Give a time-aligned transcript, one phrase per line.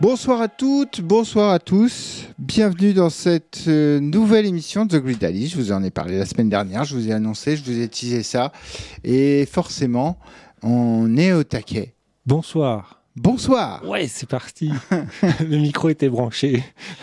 [0.00, 2.24] Bonsoir à toutes, bonsoir à tous.
[2.38, 5.46] Bienvenue dans cette euh, nouvelle émission de The Grid Alley.
[5.46, 7.88] Je vous en ai parlé la semaine dernière, je vous ai annoncé, je vous ai
[7.88, 8.52] teasé ça.
[9.04, 10.18] Et forcément,
[10.62, 11.94] on est au taquet.
[12.26, 13.00] Bonsoir.
[13.16, 13.82] Bonsoir.
[13.88, 14.70] Ouais, c'est parti.
[15.40, 16.62] Le micro était branché.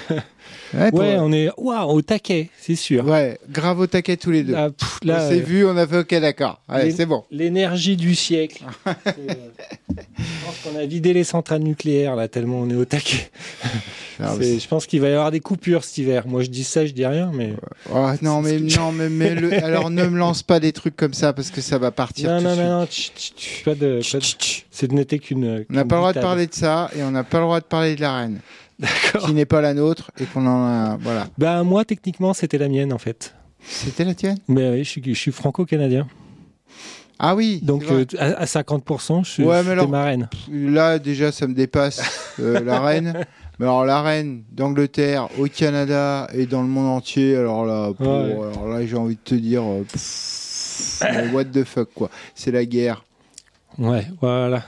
[0.75, 3.05] Ouais, pour- Ouais, on est waouh, au taquet, c'est sûr.
[3.07, 4.53] ouais, grave au taquet tous les deux.
[4.53, 6.61] Là, pff, on là, s'est euh, vu, on a fait OK, d'accord.
[6.67, 7.23] Allez, les- c'est bon.
[7.31, 8.63] L'énergie du siècle.
[9.99, 13.29] Euh, je pense qu'on a vidé les centrales nucléaires là tellement on est au taquet.
[14.19, 16.27] Ah, je pense qu'il va y avoir des coupures cet hiver.
[16.27, 17.53] Moi je dis ça, je dis rien, mais
[17.91, 21.13] Oh, non, mais non, mais, mais le- alors ne me lance pas des trucs comme
[21.13, 22.29] ça parce que ça va partir.
[22.31, 22.87] non tout non non non,
[23.65, 24.01] pas de,
[24.71, 25.65] c'est de n'était qu'une.
[25.69, 27.59] On n'a pas le droit de parler de ça et on n'a pas le droit
[27.59, 28.39] de parler de la reine,
[28.79, 29.25] D'accord.
[29.25, 30.97] qui n'est pas la nôtre et qu'on en a.
[31.01, 31.27] Voilà.
[31.37, 33.33] Bah moi techniquement c'était la mienne en fait.
[33.65, 34.37] C'était la tienne?
[34.47, 36.07] Mais oui, je suis, je suis franco-canadien.
[37.25, 37.59] Ah oui.
[37.63, 40.27] Donc euh, à, à 50%, je suis Ouais, ma reine.
[40.51, 42.01] Là, déjà, ça me dépasse
[42.39, 43.25] euh, la reine.
[43.59, 48.07] Mais alors, la reine d'Angleterre, au Canada et dans le monde entier, alors là, pour-
[48.07, 48.31] Ouais.
[48.33, 51.01] alors là j'ai envie de te dire, euh, pff,
[51.33, 52.09] what the fuck, quoi.
[52.35, 53.05] C'est la guerre.
[53.77, 54.63] Ouais, voilà.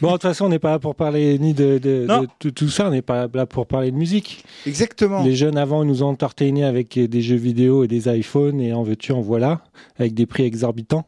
[0.00, 2.22] Bon, de toute façon, on n'est pas là pour parler ni de, de- Non.
[2.22, 4.44] de tout, tout ça, on n'est pas là pour parler de musique.
[4.66, 5.22] Exactement.
[5.24, 8.72] Les jeunes avant ils nous ont entertainés avec des jeux vidéo et des iPhones et
[8.72, 9.62] en veux-tu, en voilà,
[9.98, 11.06] avec des prix exorbitants.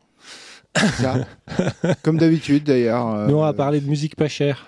[0.77, 1.27] Ça.
[2.03, 3.07] Comme d'habitude, d'ailleurs.
[3.09, 4.67] euh, Nous, on va parler de musique pas chère,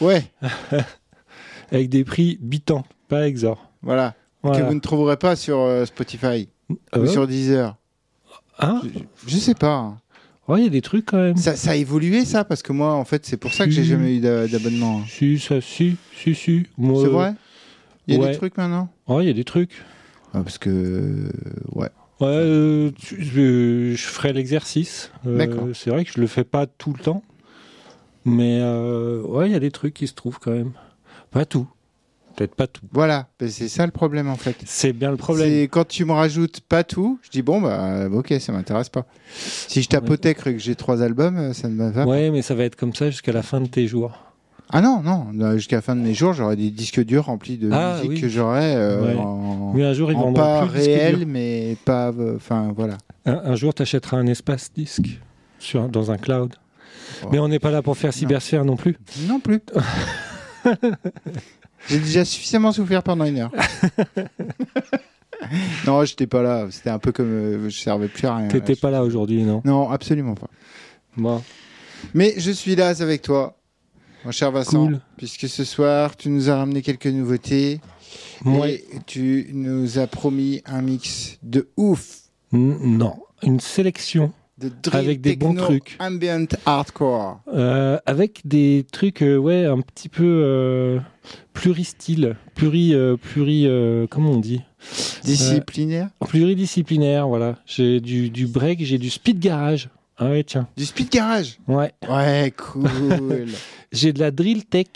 [0.00, 0.24] Ouais,
[1.72, 3.70] avec des prix bitants, pas exor.
[3.82, 4.14] voilà.
[4.42, 4.60] Voilà.
[4.60, 6.48] Que vous ne trouverez pas sur euh, Spotify
[6.94, 7.76] Euh, ou sur Deezer.
[8.58, 9.74] hein Je, je sais pas.
[9.76, 9.98] hein.
[10.46, 11.36] Ouais, il y a des trucs quand même.
[11.38, 13.84] Ça, ça a évolué, ça Parce que moi, en fait, c'est pour ça que j'ai
[13.84, 14.98] jamais eu d'a- d'abonnement.
[15.00, 15.06] hein.
[15.08, 16.66] Si, ça, si, si, si.
[16.78, 17.32] C'est vrai?
[18.06, 18.30] Il y a ouais.
[18.32, 18.90] des trucs maintenant?
[19.08, 19.82] Ouais, il y a des trucs.
[20.34, 20.68] Ah, Parce que.
[20.68, 21.30] euh,
[21.72, 21.88] Ouais.
[22.20, 25.10] Ouais, euh, je, je ferai l'exercice.
[25.26, 25.72] Euh.
[25.74, 27.22] C'est vrai que je le fais pas tout le temps.
[28.24, 30.72] Mais euh, ouais, il y a des trucs qui se trouvent quand même.
[31.30, 31.66] Pas tout.
[32.36, 32.82] Peut-être pas tout.
[32.92, 34.56] Voilà, Ben, c'est ça le problème en fait.
[34.64, 35.48] C'est bien le problème.
[35.48, 39.06] C'est quand tu me rajoutes pas tout, je dis bon bah ok ça m'intéresse pas.
[39.36, 42.06] Si je t'apothèque et que j'ai trois albums, euh, ça ne va pas.
[42.06, 44.18] Ouais, mais ça va être comme ça jusqu'à la fin de tes jours.
[44.70, 47.70] Ah non non, jusqu'à la fin de mes jours j'aurai des disques durs remplis de
[47.70, 48.20] Ah, musique oui.
[48.20, 49.14] que j'aurai euh, Ouais.
[49.16, 52.96] en, Mais un jour, ils en pas plus réel mais pas euh, enfin voilà.
[53.26, 55.20] Un, un jour, tu achèteras un espace disque
[55.58, 56.54] sur, dans un cloud.
[57.24, 57.28] Oh.
[57.32, 58.96] Mais on n'est pas là pour faire cybersphère non plus.
[59.28, 59.60] Non plus.
[61.88, 63.50] j'ai déjà suffisamment souffert pendant une heure.
[65.86, 66.66] non, j'étais pas là.
[66.70, 68.48] C'était un peu comme euh, je servais plus à rien.
[68.48, 69.62] T'étais pas là aujourd'hui, non?
[69.64, 70.48] Non, absolument pas.
[71.16, 71.42] Bon,
[72.14, 73.56] Mais je suis là avec toi,
[74.24, 75.00] mon cher Vincent, Cool.
[75.16, 77.80] puisque ce soir, tu nous as ramené quelques nouveautés
[78.46, 82.20] et tu nous as promis un mix de ouf,
[82.52, 83.16] non.
[83.42, 85.96] Une sélection de drill Avec des bons trucs.
[85.98, 87.40] ambient hardcore.
[87.52, 91.00] Euh, avec des trucs, euh, ouais, un petit peu euh,
[91.52, 93.66] pluristyle, pluri, pluri,
[94.10, 94.62] comment on dit,
[95.24, 97.56] Disciplinaire pluridisciplinaire, voilà.
[97.66, 99.88] J'ai du, du break, j'ai du speed garage.
[100.16, 100.68] Ah ouais, tiens.
[100.76, 101.58] Du speed garage?
[101.66, 101.92] Ouais.
[102.08, 103.46] Ouais, cool
[103.94, 104.86] J'ai de la drill tech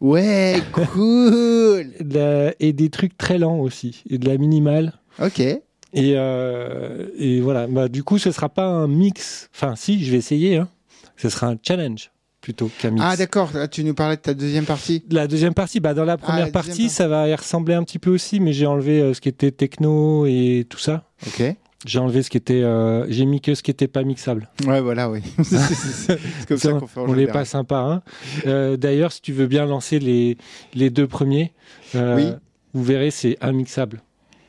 [0.00, 4.92] Ouais, cool de la- et des trucs très lents aussi, et de la minimale.
[5.22, 5.40] Ok.
[5.40, 5.62] Et,
[5.94, 9.48] euh, et voilà, bah, du coup, ce sera pas un mix.
[9.54, 10.56] Enfin, si, je vais essayer.
[10.56, 10.68] Hein.
[11.16, 13.02] Ce sera un challenge plutôt qu'un mix.
[13.06, 16.04] Ah d'accord, là, tu nous parlais de ta deuxième partie La deuxième partie, bah, dans
[16.04, 16.88] la première la deuxième partie, partie.
[16.88, 19.50] ça va y ressembler un petit peu aussi, mais j'ai enlevé euh, ce qui était
[19.50, 21.04] techno et tout ça.
[21.26, 21.42] Ok.
[21.86, 24.50] J'ai enlevé ce qui était, euh, j'ai mis que ce qui était pas mixable.
[24.66, 25.20] Ouais, voilà, oui.
[25.42, 27.32] c'est comme ça qu'on fait en on n'est général.
[27.32, 27.76] pas sympa.
[27.78, 28.02] Hein.
[28.46, 30.36] Euh, D'ailleurs, si tu veux bien lancer les,
[30.74, 31.52] les deux premiers,
[31.94, 32.32] euh, Oui.
[32.74, 34.02] vous verrez, c'est immixable.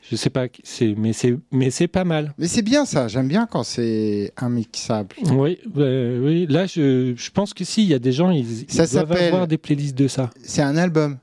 [0.10, 2.34] Je sais pas, c'est, mais c'est, mais c'est pas mal.
[2.38, 5.16] Mais c'est bien ça, j'aime bien quand c'est immixable.
[5.32, 6.46] Oui, oui.
[6.50, 8.88] Là, je, je pense que si, il y a des gens, ils, Ça ils doivent
[9.08, 10.30] s'appelle- avoir des playlists de ça.
[10.44, 11.18] C'est un album,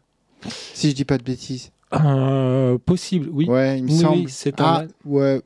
[0.72, 1.70] si je dis pas de bêtises.
[1.94, 3.46] Euh, possible, oui.
[3.48, 4.16] Ouais, il me Oui, semble.
[4.18, 5.40] oui, c'est ah, ouais,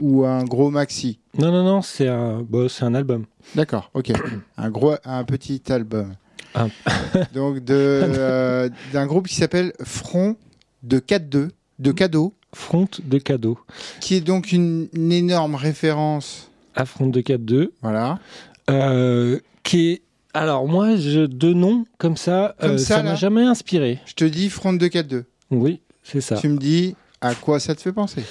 [0.00, 1.18] ou- un gros maxi.
[1.38, 3.26] Non, non, non, c'est un, bah, c'est un album.
[3.54, 4.10] D'accord, ok.
[4.56, 6.14] un gros, un petit album.
[7.34, 10.36] Donc de euh, d'un groupe qui s'appelle Front
[10.84, 11.48] de 4-2,
[11.80, 13.58] de cadeaux, Front de cadeau.
[14.00, 16.50] qui est donc une, une énorme référence.
[16.76, 17.70] Affront de 4-2.
[17.82, 18.18] Voilà.
[18.70, 20.02] Euh, qui est.
[20.32, 24.00] Alors, moi, je, de nom, comme ça, Comme euh, ça, ça m'a jamais inspiré.
[24.06, 25.24] Je te dis Front de 4-2.
[25.50, 26.36] Oui, c'est ça.
[26.36, 28.22] Tu me dis à quoi ça te fait penser?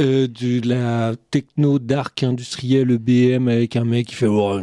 [0.00, 4.60] Euh, de la techno dark industrielle EBM avec un mec qui fait Oh,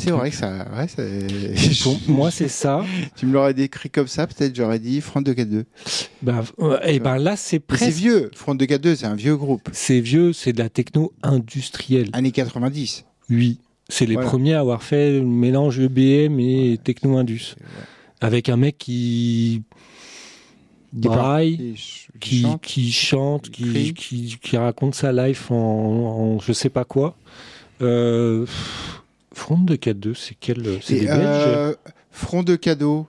[0.00, 0.66] C'est vrai que ça.
[0.76, 0.86] Ouais,
[2.08, 2.84] moi, c'est ça.
[3.16, 5.64] tu me l'aurais décrit comme ça, peut-être j'aurais dit Front de 4-2.
[6.22, 7.96] Ben, euh, et ben là, c'est Mais c'est presque.
[7.98, 8.30] vieux.
[8.34, 9.68] Front de 4-2, c'est un vieux groupe.
[9.72, 12.08] C'est vieux, c'est de la techno industrielle.
[12.12, 13.04] Années 90.
[13.30, 13.60] Oui.
[13.88, 14.28] C'est les Voilà.
[14.30, 17.54] premiers à avoir fait le mélange EBM et techno-indus.
[18.24, 19.62] Avec un mec qui
[20.92, 21.74] braille,
[22.20, 22.62] Qui qui chante.
[22.62, 23.94] qui chante, qui crie.
[23.94, 27.16] qui, qui, qui raconte sa life en, en je sais pas quoi.
[27.82, 28.46] Euh,
[29.32, 31.74] Front de 4-2, c'est quel C'est des Belges euh,
[32.12, 33.08] Front de cadeau,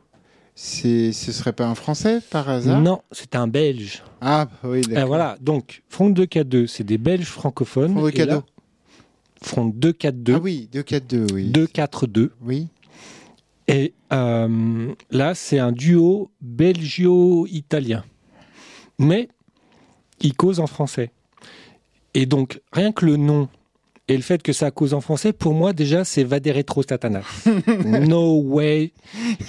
[0.56, 2.82] c'est, ce serait pas un Français par hasard?
[2.82, 4.02] Non, c'est un Belge.
[4.22, 4.98] Ah oui, d'accord.
[4.98, 7.92] Ah, voilà, donc Front 2-4-2, c'est des Belges francophones.
[7.94, 8.44] Front de cadeau.
[9.44, 11.52] Front 2-4-2, Ah oui, 2-4-2, oui.
[11.52, 12.30] 2-4-2.
[12.42, 12.68] Oui.
[13.68, 18.04] Et euh, là, c'est un duo belgio-italien.
[19.00, 19.28] Mais
[20.22, 21.12] ils causent en français.
[22.14, 23.50] Et donc, rien que le nom
[24.08, 27.26] et le fait que ça cause en français, pour moi, déjà, c'est Vaderetro Satanas.
[27.86, 28.92] no way.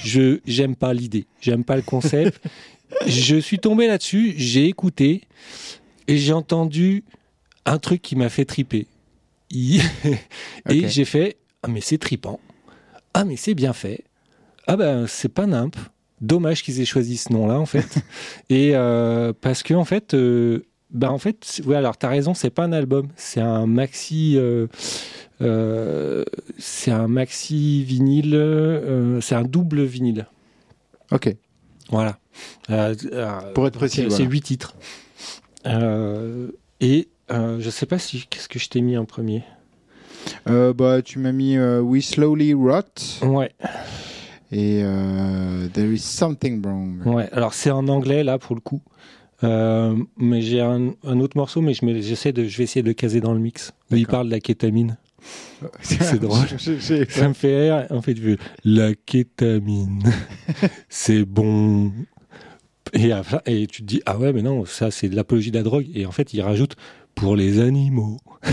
[0.02, 1.26] Je j'aime pas l'idée.
[1.40, 2.40] J'aime pas le concept.
[3.06, 5.22] je suis tombé là-dessus, j'ai écouté
[6.08, 7.04] et j'ai entendu
[7.66, 8.86] un truc qui m'a fait triper.
[9.50, 9.82] Il-
[10.70, 12.40] et j'ai fait Ah, mais c'est tripant.
[13.12, 14.04] Ah, mais c'est bien fait.
[14.66, 15.76] Ah, ben, c'est pas nimp.
[16.20, 17.98] Dommage qu'ils aient choisi ce nom-là, en fait.
[18.50, 22.50] et euh, parce que, en fait, euh, bah, en fait, ouais, alors, t'as raison, c'est
[22.50, 23.08] pas un album.
[23.16, 24.34] C'est un maxi.
[24.36, 24.66] euh,
[25.42, 26.24] euh,
[26.58, 28.34] c'est un maxi vinyle.
[28.34, 30.26] euh, c'est un double vinyle.
[31.12, 31.34] Ok.
[31.90, 32.18] Voilà.
[33.54, 34.24] Pour être précis, c'est voilà.
[34.24, 34.74] huit titres.
[36.80, 39.42] Et je sais pas si qu'est-ce que je t'ai mis en premier?
[40.46, 42.82] Bah, tu m'as mis We Slowly Rot
[43.22, 43.52] Ouais,
[44.52, 47.06] et euh, There is Something Wrong.
[47.06, 47.28] ouais.
[47.32, 48.81] Alors c'est en anglais là pour le coup.
[49.44, 52.82] Euh, mais j'ai un, un autre morceau, mais je, mets- j'essaie de, je vais essayer
[52.82, 53.72] de le caser dans le mix.
[53.90, 54.96] Où il parle de la kétamine.
[55.82, 56.46] C'est drôle.
[56.56, 57.87] J'ai- j'ai- Ça me fait rire.
[57.90, 58.16] En fait,
[58.64, 60.02] la kétamine,
[60.88, 61.92] c'est bon.
[62.94, 63.10] Et,
[63.46, 65.87] et tu te dis, ah ouais, mais non, ça c'est de l'apologie de la drogue.
[65.94, 66.76] Et en fait, il rajoute
[67.16, 68.18] pour les animaux.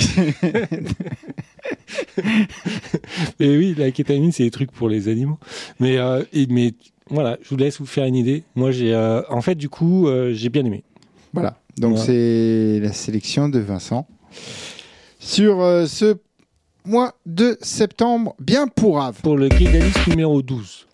[3.40, 5.38] et oui, la kétamine, c'est des trucs pour les animaux.
[5.80, 6.74] Mais, euh, et- mais
[7.10, 8.44] voilà, je vous laisse vous faire une idée.
[8.56, 10.84] Moi, j'ai, euh, en fait, du coup, euh, j'ai bien aimé.
[11.34, 11.60] Voilà.
[11.78, 14.08] Donc, c'est la sélection de Vincent.
[15.20, 15.58] Sur
[15.88, 16.16] ce
[16.86, 19.20] mois de septembre, bien pourrave.
[19.22, 20.88] Pour le Gridalice numéro 12.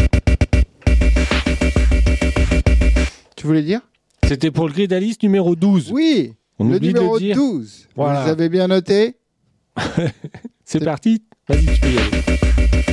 [3.35, 3.81] Tu voulais dire?
[4.27, 5.91] C'était pour le Gridalice numéro 12.
[5.91, 7.35] Oui, On le oublie de numéro le dire.
[7.35, 7.87] 12.
[7.95, 8.23] Voilà.
[8.23, 9.17] Vous avez bien noté
[10.65, 12.88] C'est parti Vas-y, tu peux y aller.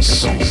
[0.00, 0.49] Et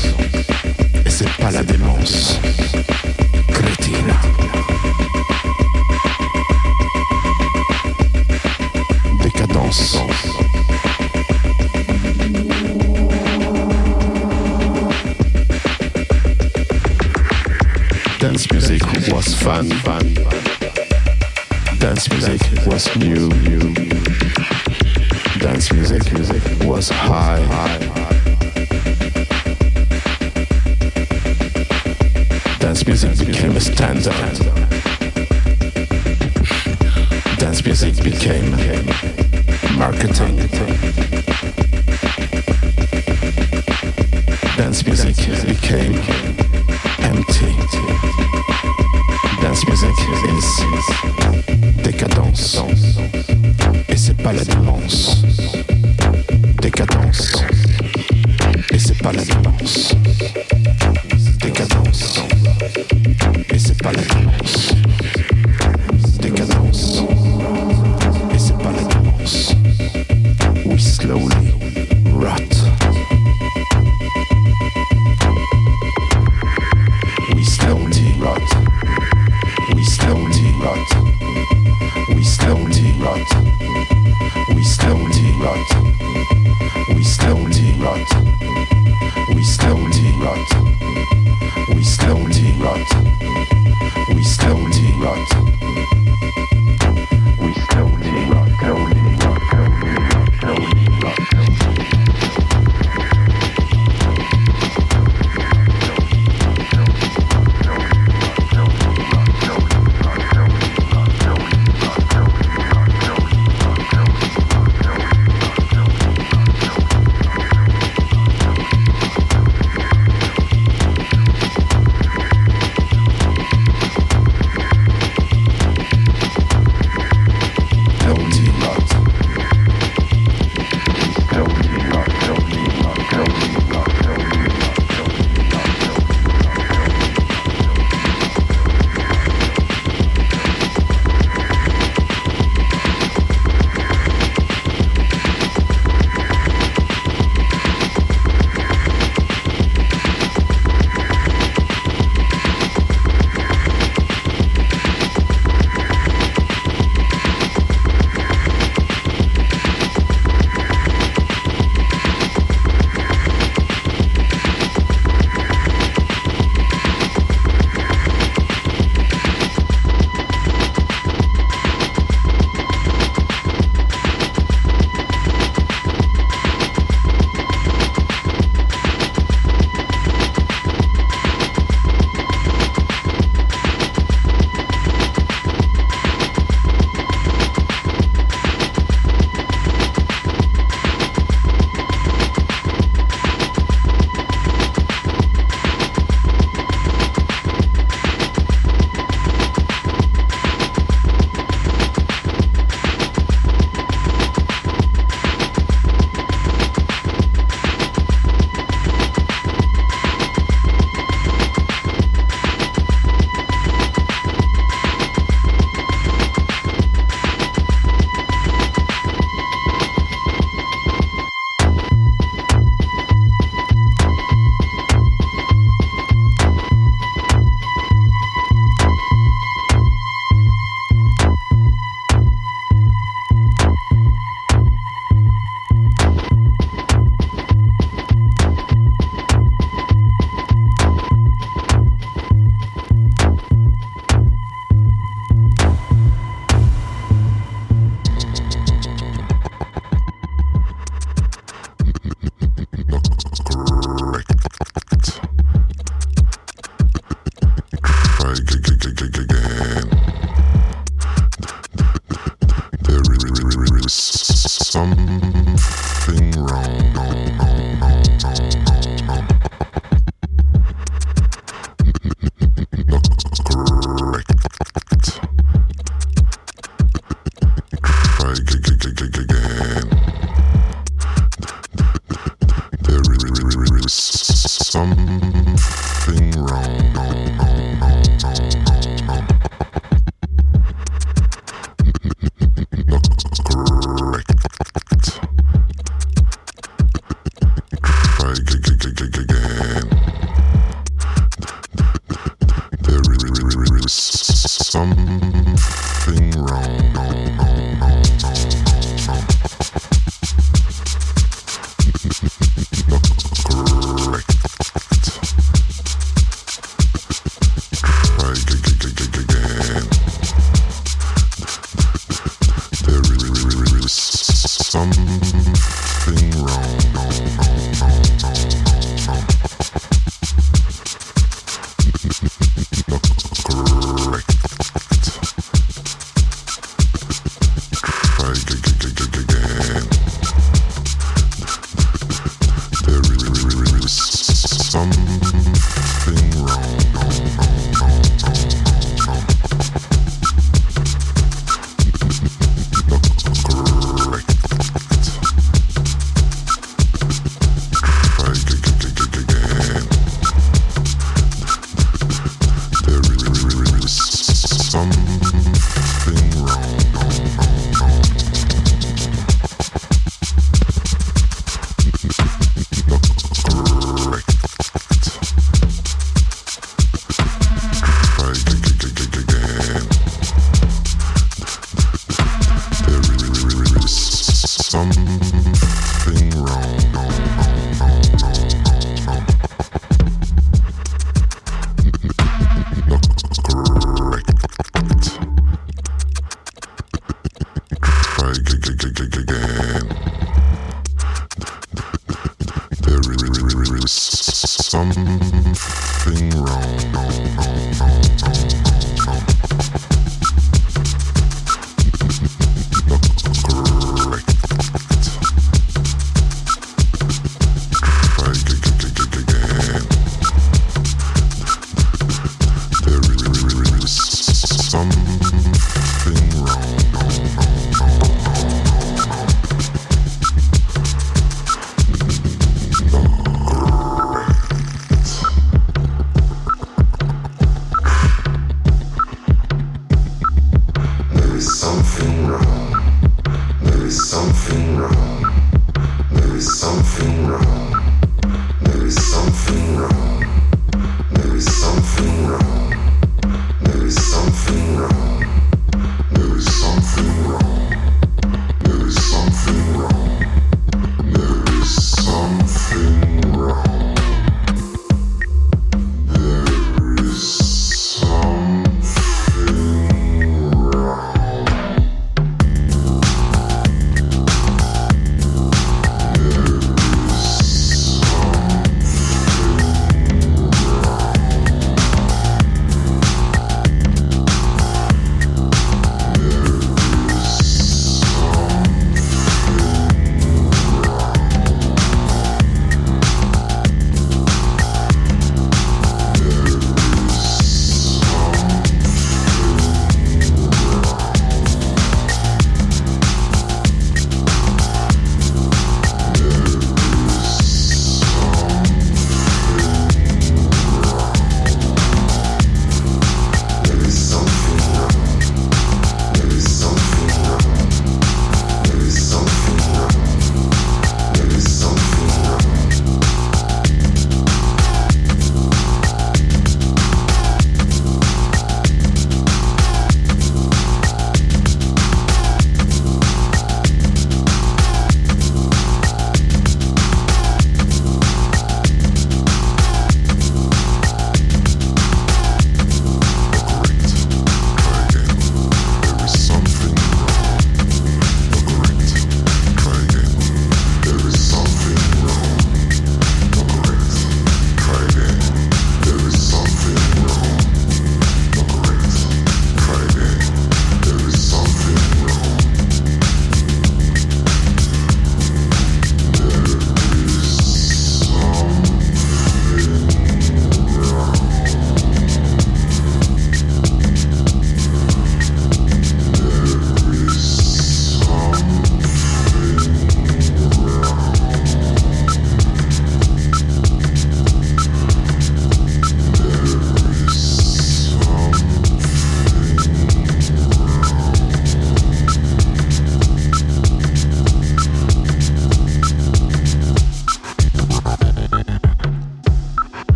[34.09, 34.48] Sometimes.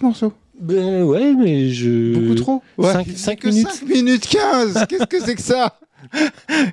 [0.00, 0.32] Ce morceau.
[0.60, 2.14] Ben ouais, mais je.
[2.18, 2.62] Beaucoup trop.
[2.82, 3.68] cinq- c'est cinq que minutes.
[3.70, 4.84] 5 minutes 15.
[4.88, 5.78] Qu'est-ce que c'est que ça?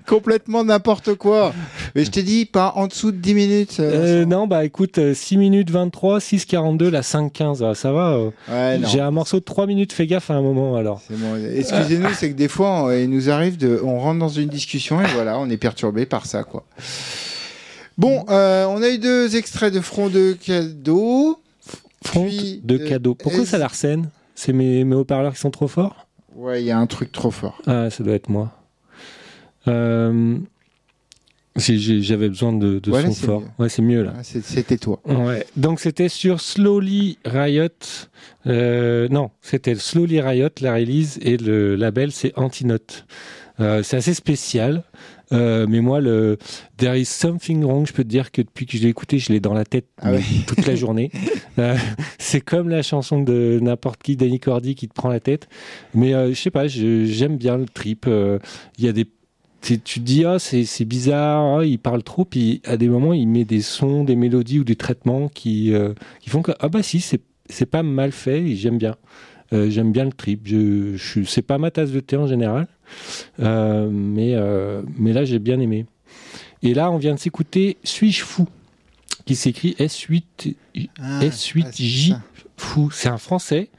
[0.08, 1.54] Complètement n'importe quoi.
[1.96, 3.78] Mais je t'ai dit, pas en dessous de 10 minutes.
[3.80, 7.92] Euh, non, bah écoute, euh, 6 minutes 23, 6 42, la 5 15, ah, ça
[7.92, 8.12] va.
[8.13, 8.30] euh.
[8.50, 8.80] Ouais.
[8.88, 11.02] J'ai un morceau de 3 minutes, fais gaffe à un moment alors.
[11.10, 11.36] Bon.
[11.56, 15.02] Excusez-nous, c'est que des fois, on- il nous arrive de, on rentre dans une discussion
[15.02, 16.66] et voilà, on est perturbé par ça, quoi.
[17.98, 21.38] Bon, euh, on a eu deux extraits de front de cadeau.
[22.03, 23.15] Front Puis, de euh, cadeau.
[23.15, 26.77] Pourquoi ça l'arsène C'est mes, mes haut-parleurs qui sont trop forts Ouais, il y a
[26.77, 27.60] un truc trop fort.
[27.65, 28.51] Ah, ça doit être moi.
[29.67, 30.38] Euh,
[31.55, 33.41] si J'avais besoin de, de Voilà, son fort.
[33.41, 33.47] mieux.
[33.57, 34.13] Ouais, c'est mieux là.
[34.15, 34.99] Ah, C'était toi.
[35.05, 35.45] Ouais.
[35.55, 37.69] Donc c'était sur Slowly Riot.
[38.45, 43.05] Euh, non, c'était Slowly Riot, la release, et le label c'est Antinote.
[43.60, 44.83] Euh, c'est assez spécial.
[45.34, 46.38] Euh, mais moi, le
[46.78, 49.32] There is something wrong, je peux te dire que depuis que je l'ai écouté, je
[49.32, 50.22] l'ai dans la tête Ah ouais.
[50.48, 51.12] toute la journée.
[51.60, 51.76] Euh,
[52.20, 55.50] c'est comme la chanson de n'importe qui, Danny Cordy, qui te prend la tête.
[55.96, 58.08] Mais euh, je sais pas, j'aime bien le trip.
[58.08, 59.08] Il y a des
[59.60, 63.28] tu te dis ah c'est bizarre ah, il parle trop puis à des moments il
[63.28, 65.74] met des sons des mélodies ou des traitements qui
[66.20, 68.96] qui font que ah bah si c'est c'est pas mal fait et j'aime bien
[69.53, 72.67] Euh, j'aime bien le trip je, je c'est pas ma tasse de thé en général
[73.39, 75.86] Euh, mais euh, mais là j'ai bien aimé
[76.63, 78.45] et là on vient de s'écouter suis-je fou
[79.25, 80.55] qui s'écrit S8
[81.01, 82.13] Ah, S8J.
[82.15, 82.21] ah,
[82.55, 82.89] fou.
[82.91, 83.69] C'est un Français.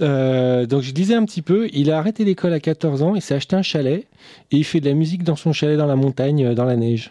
[0.00, 3.22] Euh, donc je disais un petit peu, il a arrêté l'école à 14 ans, il
[3.22, 4.06] s'est acheté un chalet
[4.52, 7.10] et il fait de la musique dans son chalet dans la montagne, dans la neige.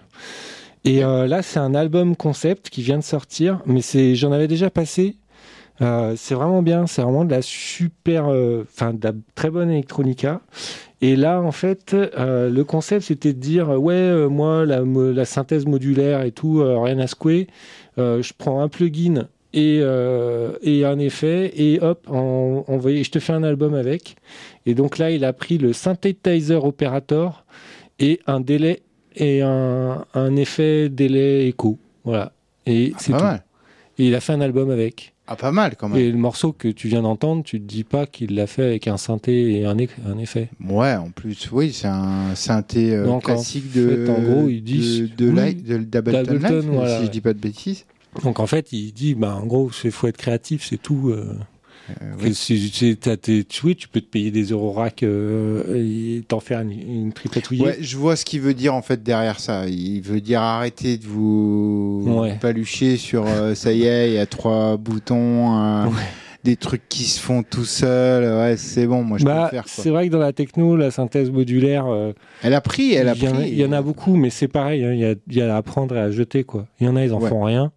[0.85, 4.47] Et euh, là, c'est un album concept qui vient de sortir, mais c'est, j'en avais
[4.47, 5.17] déjà passé.
[5.81, 9.69] Euh, c'est vraiment bien, c'est vraiment de la super, euh, enfin de la très bonne
[9.69, 10.41] électronica.
[11.01, 16.23] Et là, en fait, euh, le concept, c'était de dire, ouais, moi, la, synthèse modulaire
[16.23, 17.47] et tout, rien à secouer.
[17.97, 19.77] Je prends un plugin et,
[20.61, 24.15] et un effet, et hop, en, envoyé, je te fais un album avec.
[24.65, 27.45] Et donc là, il a pris le synthesizer operator
[27.99, 28.81] et un délai
[29.15, 31.77] et un, un effet délai écho.
[32.03, 32.31] Voilà.
[32.65, 33.23] Et c'est Pas tout.
[33.25, 33.43] mal.
[33.99, 35.13] Et il a fait un album avec.
[35.27, 35.99] Ah, pas mal quand même.
[35.99, 38.87] Et le morceau que tu viens d'entendre, tu te dis pas qu'il l'a fait avec
[38.87, 40.47] un synthé et un, effet?
[40.65, 44.47] Ouais, en plus, oui, c'est un synthé euh, Donc, en classique de, fait, en gros,
[44.49, 47.05] ils disent- de, de, oui, de d'Ableton Live, voilà, si ouais.
[47.07, 47.85] je dis pas de bêtises.
[48.23, 51.09] Donc en fait, il dit, bah, en gros, il faut être créatif, c'est tout.
[51.09, 51.35] euh.
[51.89, 55.03] Euh, Que si- si t'as tes- tu- oui, tu peux te payer des euros rack
[55.03, 55.63] euh,
[56.17, 57.13] et t'en faire une, une.
[57.61, 59.67] Ouais, je vois ce qu'il veut dire en fait derrière ça.
[59.67, 62.37] Il veut dire arrêtez de vous Ouais.
[62.41, 65.91] palucher sur euh, ça y est, il y a trois boutons, Ouais.
[66.43, 68.23] des trucs qui se font tout seuls.
[68.23, 69.63] Ouais, c'est bon, moi je peux Bah, le faire.
[69.67, 73.13] c'est vrai que dans la techno, la synthèse modulaire, euh, Elle a pris, elle a
[73.15, 73.49] il, pris.
[73.49, 75.57] il y en a beaucoup, mais c'est pareil, hein, il y, a, y a à
[75.57, 76.43] apprendre et à jeter.
[76.43, 76.67] quoi.
[76.79, 77.29] Il y en a, ils en Ouais.
[77.29, 77.71] font rien.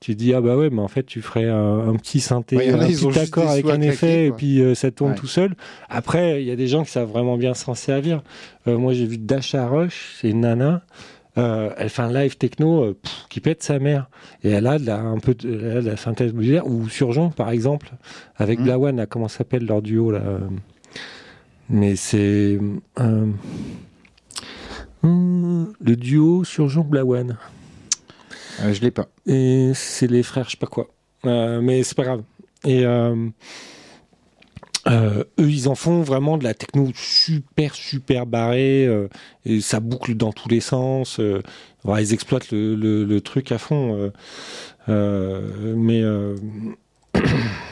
[0.00, 2.56] Tu te dis, ah bah ouais, mais en fait, tu ferais un, un petit synthé,
[2.56, 5.16] Ouais, un ils petit accord avec un effet, et puis euh, ça tourne Ouais.
[5.16, 5.54] tout seul.
[5.88, 8.22] Après, il y a des gens qui savent vraiment bien s'en servir.
[8.68, 10.82] Euh, moi, j'ai vu Dasha Rush, c'est une nana.
[11.36, 14.08] euh, elle fait un live techno euh, pff, qui pète sa mère.
[14.44, 15.48] Et elle a de la, un peu de,
[15.80, 16.66] la synthèse modulaire.
[16.66, 17.90] Ou Surgeon, par exemple,
[18.36, 18.64] avec Mhm.
[18.64, 20.20] Blawan, comment s'appelle leur duo là
[21.70, 22.58] Mais c'est.
[25.02, 27.36] hum, le duo Surgeon Blawan.
[28.60, 29.08] Euh, je l'ai pas.
[29.26, 30.88] Et c'est les frères, je sais pas quoi.
[31.26, 32.22] Euh, mais c'est pas grave.
[32.64, 33.28] Et euh,
[34.86, 38.88] euh, eux, ils en font vraiment de la techno super, super barrée.
[39.44, 41.20] et ça boucle dans tous les sens.
[41.84, 44.10] ils exploitent le, le- truc à fond.
[44.86, 46.02] mais.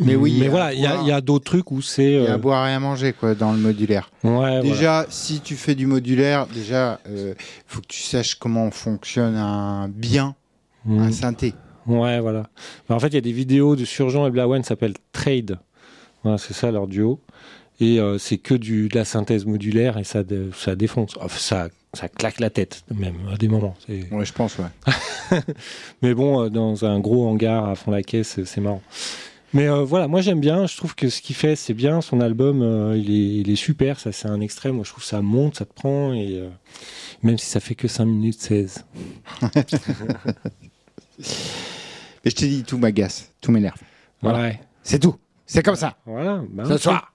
[0.00, 2.04] euh, Mais oui, mais voilà, il y a, d'autres trucs où c'est.
[2.04, 4.10] Il y a euh, à boire et à manger quoi dans le modulaire.
[4.22, 7.34] ouais, Déjà, si tu fais du modulaire, déjà, il
[7.66, 10.34] faut que tu saches comment fonctionne un bien
[10.84, 11.04] voilà.
[11.04, 11.54] un synthé.
[11.86, 12.44] Ouais, voilà.
[12.88, 15.58] Bah, en fait, il y a des vidéos de Surgeon et Blawan qui s'appellent Trade.
[16.22, 17.20] Voilà, c'est ça leur duo.
[17.80, 20.22] Et euh, c'est que du, de la synthèse modulaire et ça,
[20.56, 21.16] ça défonce.
[21.20, 23.74] Enfin, ça, ça claque la tête, même, à des moments.
[23.88, 25.38] Ouais, je pense, ouais.
[26.02, 28.82] Mais bon, euh, dans un gros hangar à fond la caisse, c'est marrant.
[29.54, 30.66] Mais euh, voilà, moi j'aime bien.
[30.66, 32.00] Je trouve que ce qu'il fait, c'est bien.
[32.00, 33.98] Son album, euh, il, est, il est super.
[34.00, 34.72] Ça, c'est un extrait.
[34.72, 36.12] Moi, je trouve que ça monte, ça te prend.
[36.12, 36.48] Et euh,
[37.22, 38.84] même si ça fait que 5 minutes 16.
[42.24, 43.78] Mais je t'ai dit, tout m'agace, tout m'énerve.
[44.22, 44.38] Voilà.
[44.40, 44.60] Ouais.
[44.82, 45.14] C'est tout.
[45.46, 45.96] C'est comme ça.
[46.06, 46.42] Voilà.
[46.50, 47.12] bah, Ce soir.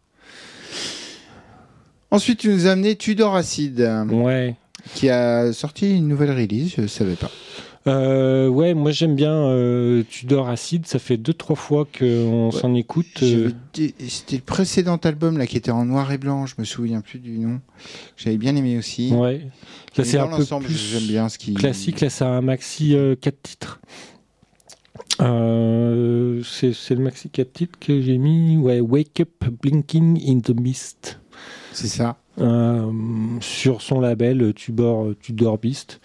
[2.11, 3.79] Ensuite, tu nous as amené Tudor Acid,
[4.11, 4.55] Ouais.
[4.95, 7.29] qui a sorti une nouvelle release, je savais pas.
[7.89, 10.85] Euh, ouais, moi j'aime bien euh, Tudor Acid.
[10.85, 12.59] Ça fait deux trois fois qu'on Ouais.
[12.59, 13.23] s'en écoute.
[13.23, 17.01] Euh, C'était le précédent album là qui était en noir et blanc, je me souviens
[17.01, 17.59] plus du nom.
[18.15, 19.11] J'avais bien aimé aussi.
[19.13, 19.41] ouais.
[19.97, 22.01] Là c'est un peu plus j'aime bien ce qui classique.
[22.01, 23.79] Là c'est un maxi 4 titres.
[25.21, 28.57] Euh, c'est c'est le maxi 4 titres que j'ai mis.
[28.57, 31.19] Ouais, Wake Up Blinking in the Mist.
[31.73, 32.17] C'est ça.
[32.39, 32.91] Euh,
[33.41, 35.99] sur son label Tudor, Tudor Beast.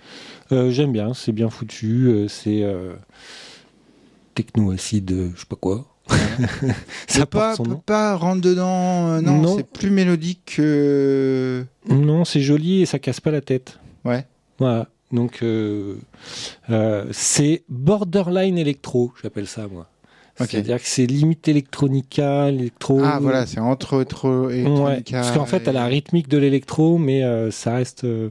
[0.52, 2.06] Euh, J'aime bien, c'est bien foutu.
[2.08, 2.64] euh, c'est
[4.34, 5.84] techno-acide, je sais pas quoi.
[7.06, 9.06] Ça Peut pas, peut pas rentrer dedans.
[9.08, 9.56] euh, non, Non.
[9.56, 11.64] c'est plus mélodique que.
[11.88, 13.78] Non, c'est joli et ça casse pas la tête.
[14.04, 14.26] Ouais.
[14.58, 14.88] Voilà.
[15.12, 15.96] Donc, euh,
[16.70, 19.88] euh, c'est borderline électro, j'appelle ça, moi.
[20.36, 23.00] C'est-à-dire que c'est limite électronica, électro.
[23.04, 26.38] Ah voilà, c'est entre trop Ouais, électronica parce qu'en fait, elle a la rythmique de
[26.38, 28.30] l'électro, mais euh, ça reste, euh,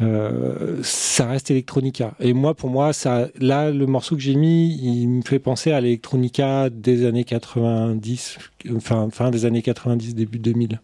[0.00, 2.14] euh, ça reste électronica.
[2.20, 5.72] Et moi, pour moi, ça, là, le morceau que j'ai mis, il me fait penser
[5.72, 8.38] à l'électronica des années 90,
[8.74, 10.80] enfin, fin des années 90, début 2000.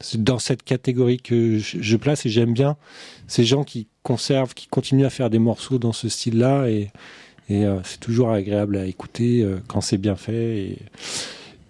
[0.00, 2.76] C'est dans cette catégorie que je, je place et j'aime bien
[3.26, 6.90] ces gens qui conservent, qui continuent à faire des morceaux dans ce style-là et,
[7.48, 10.58] et euh, c'est toujours agréable à écouter euh, quand c'est bien fait.
[10.58, 10.78] Et,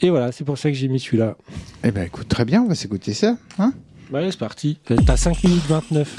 [0.00, 1.36] et voilà, c'est pour ça que j'ai mis celui-là.
[1.82, 3.36] Eh ben écoute, très bien, on va s'écouter ça.
[3.58, 3.72] Hein?
[4.10, 4.78] Bah allez, c'est parti.
[5.06, 6.16] T'as 5 minutes 29.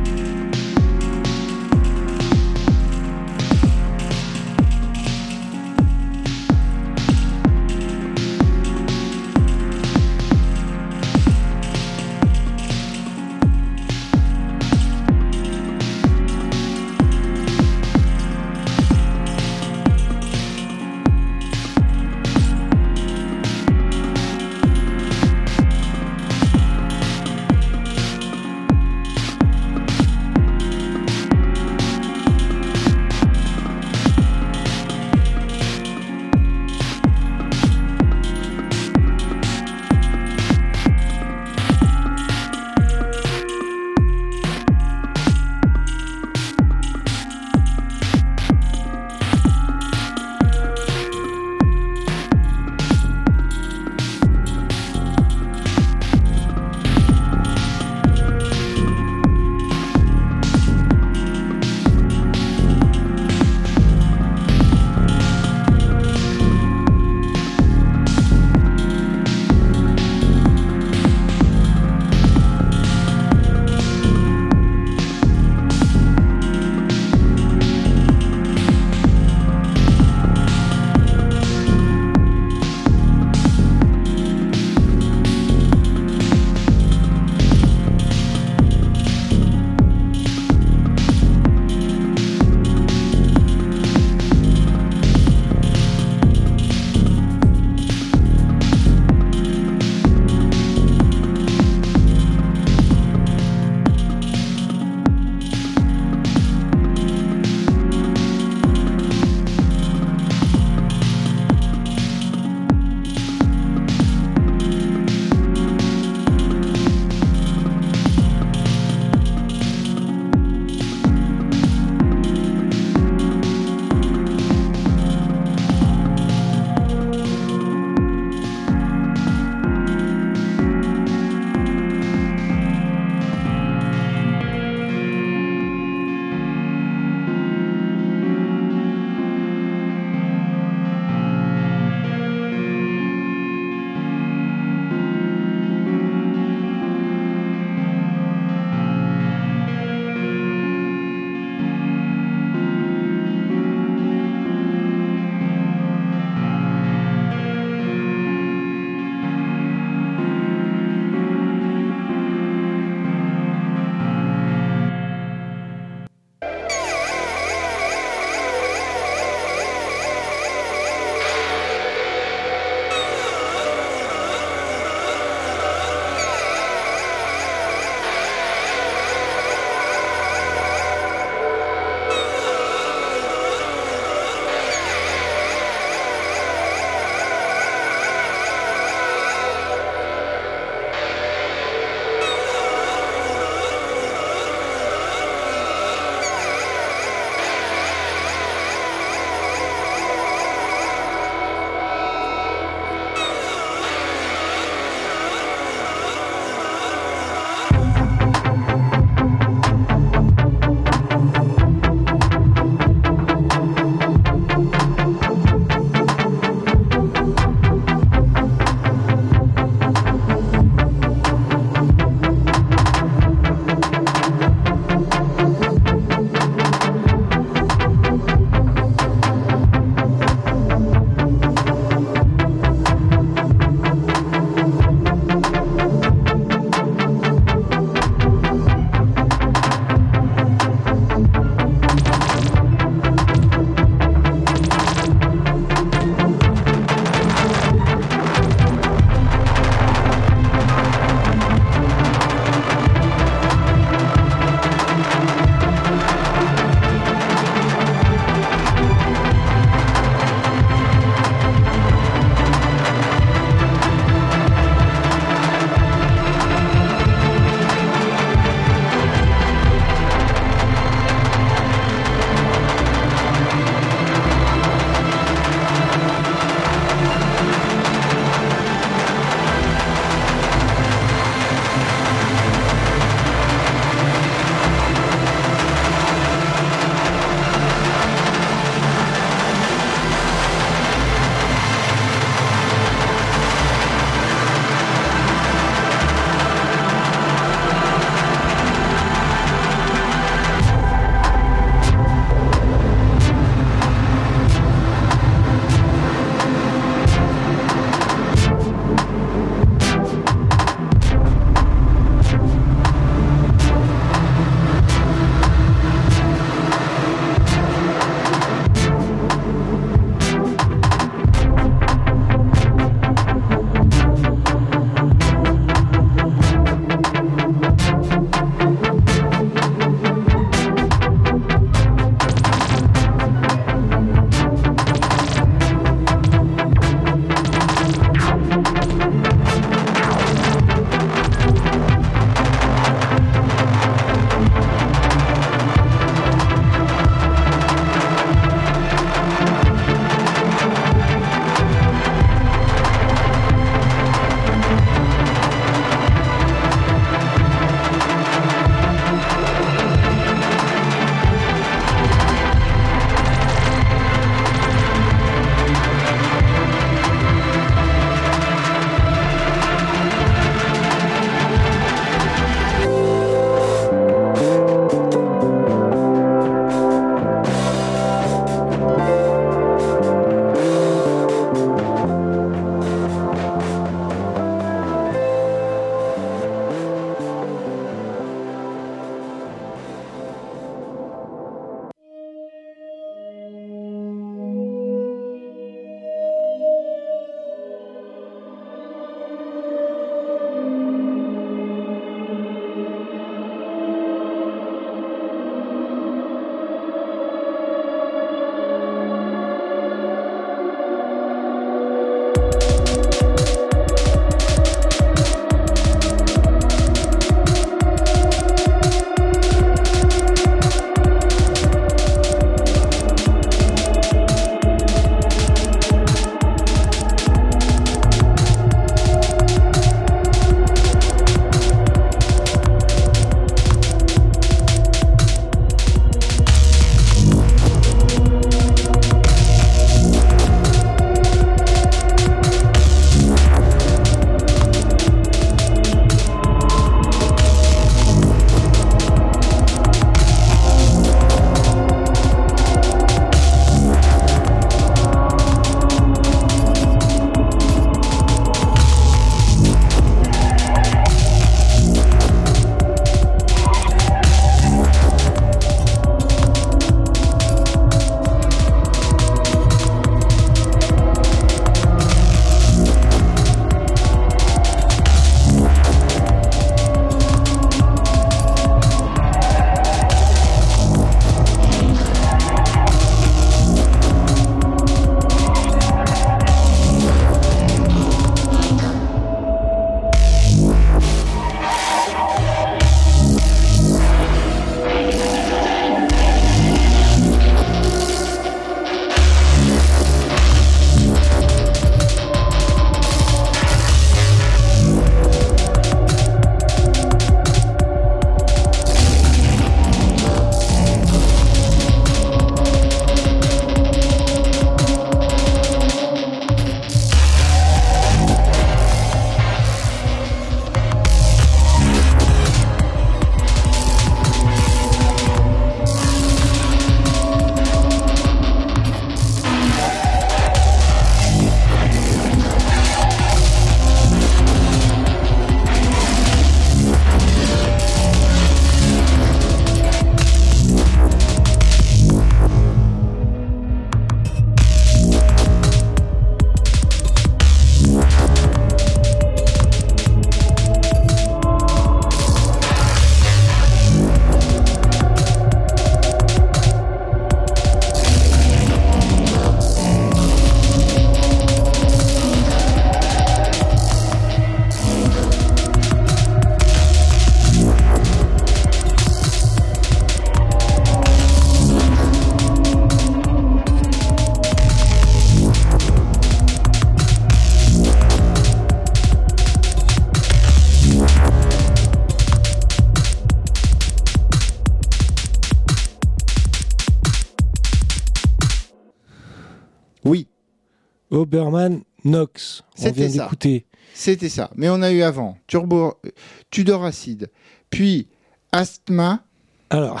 [591.38, 592.62] Oberman Knox.
[592.78, 593.22] On C'était vient ça.
[593.24, 593.66] d'écouter.
[593.94, 594.50] C'était ça.
[594.56, 596.10] Mais on a eu avant Turbo, euh,
[596.50, 597.30] Tudor Acid,
[597.70, 598.08] puis
[598.52, 599.24] Asthma,
[599.70, 600.00] Alors,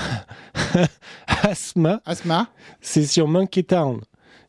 [1.26, 2.48] Asthma, Asthma,
[2.80, 4.00] c'est sur Monkey Town.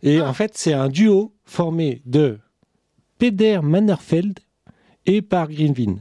[0.01, 0.29] Et Ah.
[0.29, 2.39] en fait, c'est un duo formé de
[3.17, 4.39] Peder Mannerfeld
[5.05, 5.97] et Par Greenvin.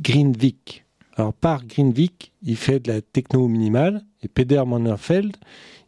[0.00, 0.84] Greenvik.
[1.16, 4.04] Alors, Par Greenvik, il fait de la techno minimale.
[4.22, 5.36] Et Peder Mannerfeld,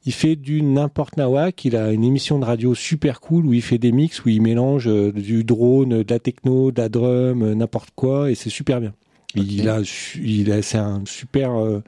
[0.07, 1.64] il fait du n'importe nawak.
[1.64, 4.42] Il a une émission de radio super cool où il fait des mix, où il
[4.42, 8.30] mélange euh, du drone, de la techno, de la drum, euh, n'importe quoi.
[8.30, 8.92] Et c'est super bien.
[9.34, 9.80] Il a,
[10.22, 11.82] il a, c'est un super euh,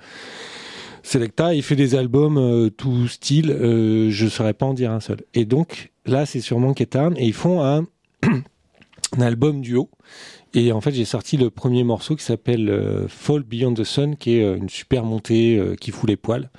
[1.02, 1.54] Selecta.
[1.54, 3.50] Il fait des albums euh, tout style.
[3.50, 5.18] euh, je saurais pas en dire un seul.
[5.34, 7.86] Et donc là, c'est sur Monkey Town et ils font un,
[8.22, 9.90] un album duo.
[10.54, 14.36] Et en fait, j'ai sorti le premier morceau qui s'appelle Fall Beyond the Sun, qui
[14.36, 16.50] est une super montée qui fout les poils.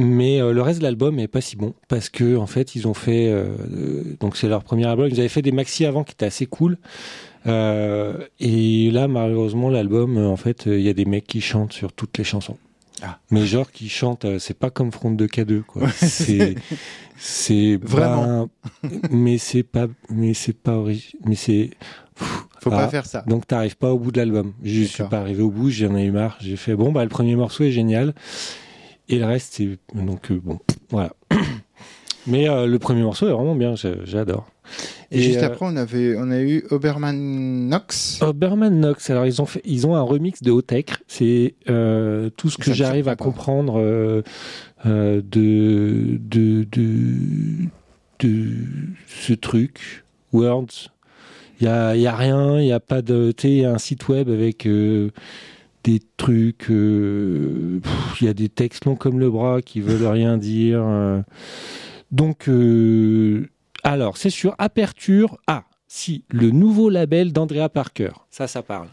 [0.00, 2.86] Mais euh, le reste de l'album est pas si bon parce que en fait, ils
[2.86, 5.08] ont fait euh, euh, donc c'est leur premier album.
[5.10, 6.78] Ils avaient fait des maxi avant qui étaient assez cool.
[7.46, 11.92] Euh, et là, malheureusement, l'album, en fait, il y a des mecs qui chantent sur
[11.92, 12.56] toutes les chansons.
[13.02, 13.18] Ah.
[13.30, 15.88] Mais genre qui chantent, c'est pas comme Front de K2 quoi.
[15.96, 16.54] c'est
[17.16, 18.48] c'est Vraiment.
[19.10, 21.22] mais c'est pas mais c'est pas original.
[21.26, 21.70] Mais c'est
[22.16, 22.76] faut Ah.
[22.76, 23.22] pas faire ça.
[23.26, 24.52] donc t'arrives pas au bout de l'album.
[24.62, 26.36] Je suis pas arrivé au bout, j'en ai eu marre.
[26.40, 28.14] J'ai fait bon bah le premier morceau est génial
[29.08, 30.58] et le reste c'est donc euh, bon
[30.90, 31.12] voilà.
[32.28, 34.48] Mais euh, le premier morceau est vraiment bien, j'adore.
[35.10, 38.20] Et, juste euh, après, on, avait, on a eu Oberman Knox.
[38.20, 40.90] Oberman Knox, alors ils ont fait, ils ont un remix de Hotech.
[41.06, 43.24] C'est euh, tout ce que j'arrive à pas.
[43.24, 43.80] comprendre
[44.84, 47.68] de, de de
[48.20, 48.46] de
[49.06, 50.04] ce truc
[50.34, 50.90] Words.
[51.60, 54.28] Il y a, y a rien, il y a pas de, tu un site web
[54.28, 54.68] avec
[55.88, 56.70] des trucs.
[56.70, 57.80] euh,
[58.20, 60.80] Il y a des textes longs comme le bras qui veulent rien dire.
[60.82, 61.22] euh.
[62.10, 63.48] Donc, euh,
[63.84, 65.38] alors, c'est sur Aperture.
[65.46, 68.10] Ah, si, le nouveau label d'Andrea Parker.
[68.30, 68.88] Ça, ça parle.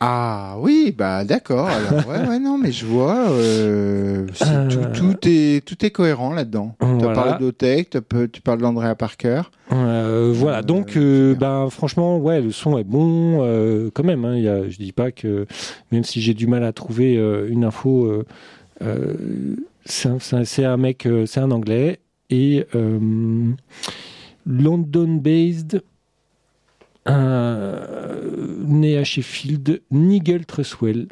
[0.00, 1.68] Ah oui, bah d'accord.
[2.08, 3.30] Ouais, ouais, non, mais je vois.
[3.30, 4.68] euh, c'est Euh.
[4.68, 6.76] tout, tout, est, tout est cohérent là-dedans.
[6.80, 7.96] Tu as parlé d'Otech,
[8.32, 9.42] tu parles d'Andrea Parker.
[9.72, 13.38] Euh, voilà, donc ben franchement, ouais, le son est bon
[13.92, 14.24] quand même.
[14.24, 15.46] Hein, y a, je dis pas que
[15.90, 17.14] même si j'ai du mal à trouver
[17.48, 18.22] une info,
[19.84, 21.98] c'est un, mec, c'est un anglais
[22.30, 22.64] et
[24.46, 25.82] London-based,
[27.08, 31.06] né à Sheffield, Nigel Tresswell.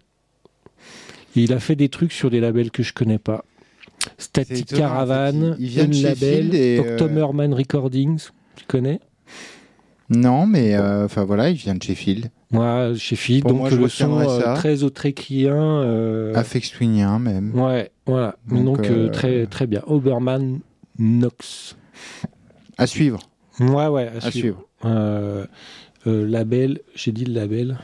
[1.37, 3.45] Et il a fait des trucs sur des labels que je connais pas.
[4.19, 4.67] Static.
[4.67, 9.01] Caravan, Unlabel, Sheffield et, euh, Octoberman Recordings, tu connais?
[10.09, 12.31] Non, mais euh, enfin voilà, il vient de Sheffield.
[12.53, 15.57] Moi, Sheffield, Pour donc moi, je le son euh, très autréquien.
[15.57, 17.53] euh, Afex Twinien même.
[17.59, 18.37] ouais, voilà.
[18.49, 19.83] Donc, Donc, euh, euh, très, très bien.
[19.89, 20.61] Oberman
[20.99, 21.77] Knox.
[22.79, 23.19] À suivre.
[23.59, 24.65] Ouais, ouais, à, À suivre.
[24.85, 25.47] suivre.
[26.07, 27.79] Euh, euh, label, j'ai dit le label.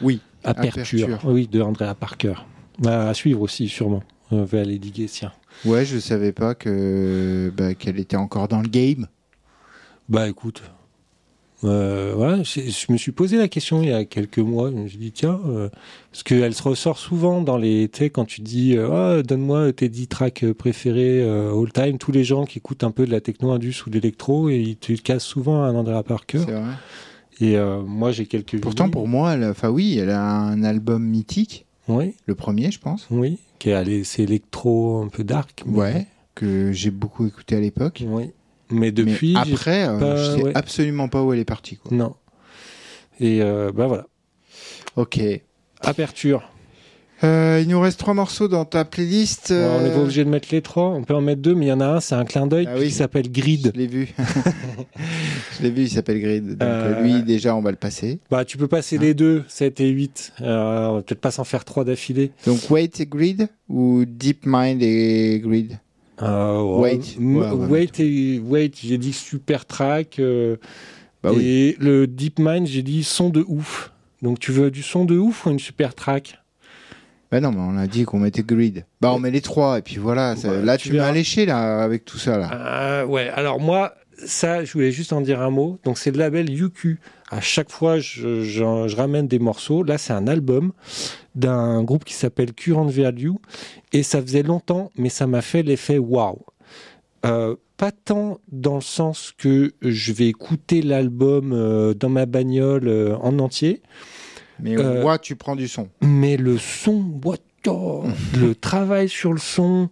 [0.00, 0.20] Oui.
[0.44, 1.04] Aperture.
[1.04, 1.30] Aperture.
[1.30, 2.34] Oui, de Andrea Parker.
[2.78, 4.02] Bah, à suivre aussi, sûrement.
[4.30, 5.32] On va aller diguer, tiens.
[5.64, 9.06] Ouais, je savais pas que bah, qu'elle était encore dans le game.
[10.08, 10.62] Bah écoute,
[11.64, 14.70] euh, voilà, je me suis posé la question il y a quelques mois.
[14.70, 15.68] Je me suis dit, tiens, euh,
[16.12, 17.88] parce qu'elle se ressort souvent dans les.
[17.88, 21.98] Tu sais, quand tu dis, euh, Ah, donne-moi tes 10 tracks préférés euh, all time,
[21.98, 24.76] tous les gens qui écoutent un peu de la techno-indus ou de l'électro, et ils
[24.76, 26.38] te cassent souvent un Andrea Parker.
[26.38, 26.74] C'est vrai.
[27.40, 28.60] Et euh, moi, j'ai quelques.
[28.60, 32.70] Pourtant, pour moi, elle, a- enfin oui, elle a un album mythique, Oui, le premier,
[32.70, 33.06] je pense.
[33.10, 33.38] oui.
[33.58, 35.62] Qui est allé, c'est électro un peu dark.
[35.66, 36.06] mais- Ouais.
[36.34, 38.04] Que j'ai beaucoup écouté à l'époque.
[38.06, 38.30] Oui.
[38.70, 39.32] Mais depuis.
[39.34, 40.52] Mais après, euh, pas- je sais ouais.
[40.56, 41.76] absolument pas où elle est partie.
[41.76, 41.96] Quoi.
[41.96, 42.14] Non.
[43.20, 44.06] Et euh, bah voilà.
[44.96, 45.18] Ok.
[45.80, 46.50] Aperture.
[47.24, 49.46] Euh, il nous reste trois morceaux dans ta playlist.
[49.50, 51.66] On n'est pas euh, obligé de mettre les trois, on peut en mettre deux, mais
[51.66, 52.88] il y en a un, c'est un clin d'œil Ah oui.
[52.88, 53.72] qui s'appelle Grid.
[53.74, 54.08] Je l'ai vu.
[55.58, 56.46] je l'ai vu, il s'appelle Grid.
[56.58, 58.18] Donc Euh, lui, déjà, on va le passer.
[58.30, 60.32] Bah, tu peux passer Hein les deux, 7 et 8.
[60.42, 62.32] Euh, on va peut-être pas s'en faire trois d'affilée.
[62.46, 65.78] Donc Wait et Grid ou Deep Mind et Grid?
[66.20, 67.00] Wait.
[67.18, 70.20] Ouais, wait, et, wait, j'ai dit super track.
[71.22, 71.44] Bah oui.
[71.44, 73.92] et le Deep Mind, j'ai dit son de ouf.
[74.22, 76.38] Donc tu veux du son de ouf ou une super track?
[77.30, 78.84] Bah non, mais on a dit qu'on mettait Grid.
[79.00, 80.36] Bah on met les trois et puis voilà.
[80.36, 82.50] ça- Bah, là, tu tu, m'as alléché là avec tout ça là.
[82.52, 85.78] Euh, ouais, alors moi, ça, je voulais juste en dire un mot.
[85.84, 86.98] Donc, c'est le label UQ.
[87.30, 89.82] À chaque fois, je, je- je ramène des morceaux.
[89.82, 90.72] Là, c'est un album
[91.34, 93.32] d'un groupe qui s'appelle Current Value.
[93.92, 96.38] Et ça faisait longtemps, mais ça m'a fait l'effet waouh.
[97.24, 102.88] Euh, pas tant dans le sens que je vais écouter l'album euh, dans ma bagnole
[102.88, 103.82] euh, en entier,
[104.60, 105.88] Mais euh, moi, tu prends du son.
[106.02, 108.04] mais le son, what the-
[108.40, 109.88] le travail sur le son,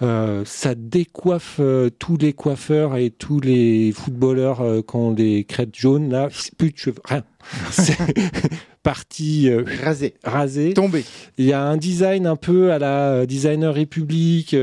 [0.00, 5.44] Euh, ça décoiffe euh, tous les coiffeurs et tous les footballeurs euh, qui ont des
[5.44, 6.10] crêtes jaunes.
[6.10, 7.22] Là, plus de cheveux, rien.
[7.70, 7.96] C'est
[8.82, 9.48] parti
[9.84, 10.74] Rasé, rasé.
[10.74, 11.04] tombé.
[11.38, 14.56] Il y a un design un peu à la designer République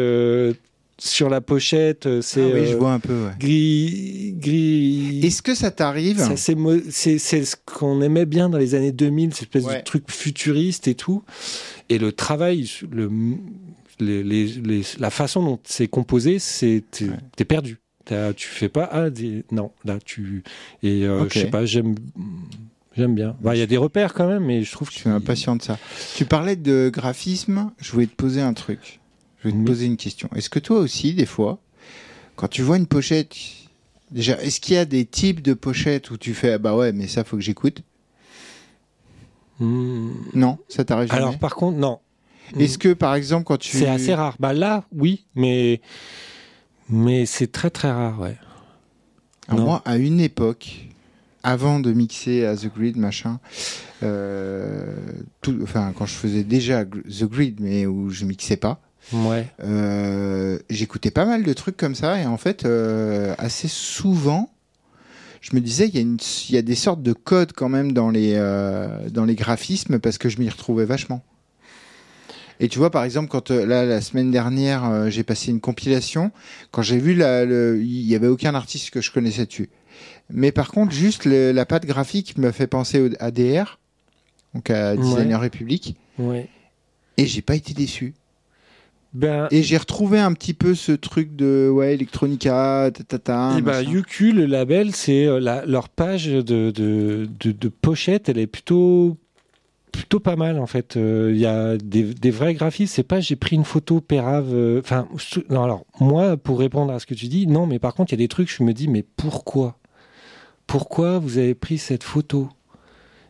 [1.02, 2.06] sur la pochette.
[2.06, 3.14] euh, C'est Ah oui, je euh, vois un peu.
[3.26, 3.32] ouais.
[3.40, 5.20] gris, gris.
[5.24, 6.56] Est-ce que ça t'arrive Ça, c'est
[7.46, 9.80] ce qu'on aimait bien dans les années 2000, cette espèce Ouais.
[9.80, 11.24] de truc futuriste et tout.
[11.90, 13.10] Et le travail, le,
[14.00, 17.46] les, les- les- la façon dont c'est composé, c'est t'es Ouais.
[17.46, 17.80] perdu.
[18.06, 20.44] T'as- tu fais pas ah des- non là tu
[20.82, 21.94] et euh, je sais pas j'aime
[22.98, 23.36] j'aime bien.
[23.42, 25.56] Bah, Il y a des repères quand même, mais je trouve que Je suis impatient
[25.56, 25.78] de ça.
[26.16, 29.00] Tu parlais de graphisme, je voulais te poser un truc.
[29.44, 30.30] Je vais te poser une question.
[30.36, 31.60] Est-ce que toi aussi, des fois,
[32.36, 33.34] quand tu vois une pochette,
[34.12, 36.92] déjà, est-ce qu'il y a des types de pochettes où tu fais, ah bah ouais,
[36.92, 37.82] mais ça, faut que j'écoute?
[39.60, 40.12] Hmm.
[40.34, 41.22] Non, ça t'arrive jamais?
[41.22, 42.00] Alors par contre non.
[42.58, 43.78] Est-ce que, par exemple, quand tu...
[43.78, 44.36] C'est assez rare.
[44.40, 45.82] Bah là, oui, mais
[46.90, 48.38] mais c'est très très rare, ouais.
[49.48, 49.66] Alors Non.
[49.66, 50.88] moi, à une époque,
[51.44, 53.40] avant de mixer à The Grid, machin,
[54.02, 54.96] euh,
[55.42, 58.82] tout, enfin, quand je faisais déjà The Grid, mais où je mixais pas,
[59.14, 59.48] Ouais.
[59.64, 64.50] euh, j'écoutais pas mal de trucs comme ça, et en fait, euh, assez souvent,
[65.42, 66.18] je me disais, il y, a une-
[66.50, 70.00] il y a des sortes de codes quand même dans les, euh, dans les graphismes,
[70.00, 71.24] parce que je m'y retrouvais vachement.
[72.60, 76.32] Et tu vois, par exemple, quand là, la semaine dernière, j'ai passé une compilation,
[76.72, 79.70] quand j'ai vu, il y avait aucun artiste que je connaissais dessus.
[80.30, 83.80] Mais par contre, juste le- la patte graphique m'a fait penser au, à DR,
[84.54, 86.50] donc à Designer République, Ouais.
[87.16, 88.14] et j'ai pas été déçu.
[89.14, 93.56] Ben, Et j'ai retrouvé un petit peu ce truc de ouais Electronica, tatata.
[93.58, 93.82] Eh ben.
[93.82, 98.46] Yuku, le label, c'est euh, la- leur page de, de, de, de pochette, elle est
[98.48, 99.18] plutôt
[99.92, 100.96] plutôt pas mal en fait.
[100.98, 102.94] Euh, Il y a des, des vrais graphismes.
[102.94, 104.50] C'est pas j'ai pris une photo pérave.
[104.54, 105.08] euh, Enfin,
[105.50, 108.16] non alors moi pour répondre à ce que tu dis, non mais par contre il
[108.16, 109.80] y a des trucs je me dis mais pourquoi?
[110.68, 112.50] Pourquoi vous avez pris cette photo?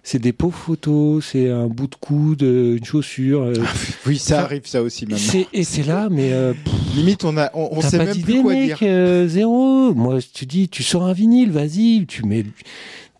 [0.03, 3.41] C'est des pauvres photos, c'est un bout de coude, euh, une chaussure.
[3.43, 3.53] euh,
[4.07, 5.43] Oui, ça arrive ça aussi maintenant.
[5.53, 6.53] et c'est là mais euh,
[6.95, 8.77] Limite, on a, on, on sait pas même plus quoi mec, dire.
[8.83, 9.93] euh, zéro.
[9.93, 12.45] Moi, tu dis, tu sors un vinyle, vas-y, tu mets,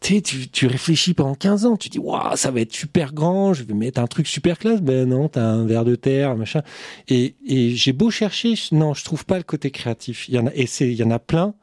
[0.02, 3.64] tu tu, réfléchis pendant 15 ans, tu dis, waouh, ça va être super grand, je
[3.64, 4.82] vais mettre un truc super classe.
[4.82, 6.62] Ben non, t'as un verre de terre, machin.
[7.10, 10.28] Et, et j'ai beau chercher, non, je trouve pas le côté créatif.
[10.30, 11.54] Il y en a, et il y en a plein.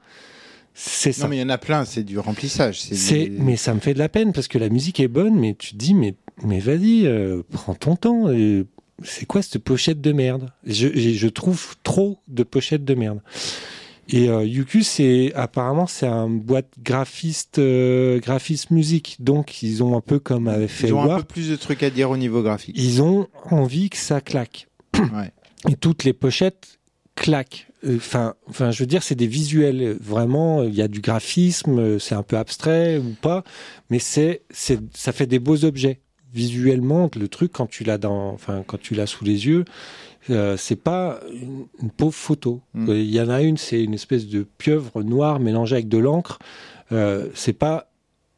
[0.78, 1.22] C'est ça.
[1.22, 2.80] Non, mais il y en a plein, c'est du remplissage.
[2.80, 5.34] C'est des- mais ça me fait de la peine parce que la musique est bonne,
[5.34, 6.14] mais tu te dis, mais,
[6.44, 8.30] mais vas-y, euh, prends ton temps.
[8.30, 8.66] et
[9.02, 10.50] c'est quoi cette pochette de merde?
[10.66, 13.20] Je, trouve trop de pochettes de merde.
[14.08, 19.16] Et euh, Yuku, c'est apparemment c'est un boîte graphiste, euh, graphiste musique.
[19.18, 21.82] Donc ils ont un peu comme avait fait Ils ont un peu plus de trucs
[21.82, 22.76] à dire au niveau graphique.
[22.78, 24.68] ils ont envie que ça claque.
[24.94, 25.32] Ouais.
[25.68, 26.78] Et toutes les pochettes
[27.16, 27.66] claquent.
[27.86, 29.96] Euh, Enfin, enfin, je veux dire, c'est des visuels.
[30.00, 33.44] Vraiment, il y a du graphisme, euh, c'est un peu abstrait ou pas,
[33.90, 36.00] mais c'est, c'est, ça fait des beaux objets.
[36.34, 39.64] Visuellement, le truc quand tu l'as dans, enfin, quand tu l'as sous les yeux,
[40.28, 42.60] euh, c'est pas une, une pauvre photo.
[42.74, 42.88] Mm.
[42.90, 45.98] Euh, Il y en a une, c'est une espèce de pieuvre noire mélangée avec de
[45.98, 46.38] l'encre.
[46.92, 47.90] Euh, c'est pas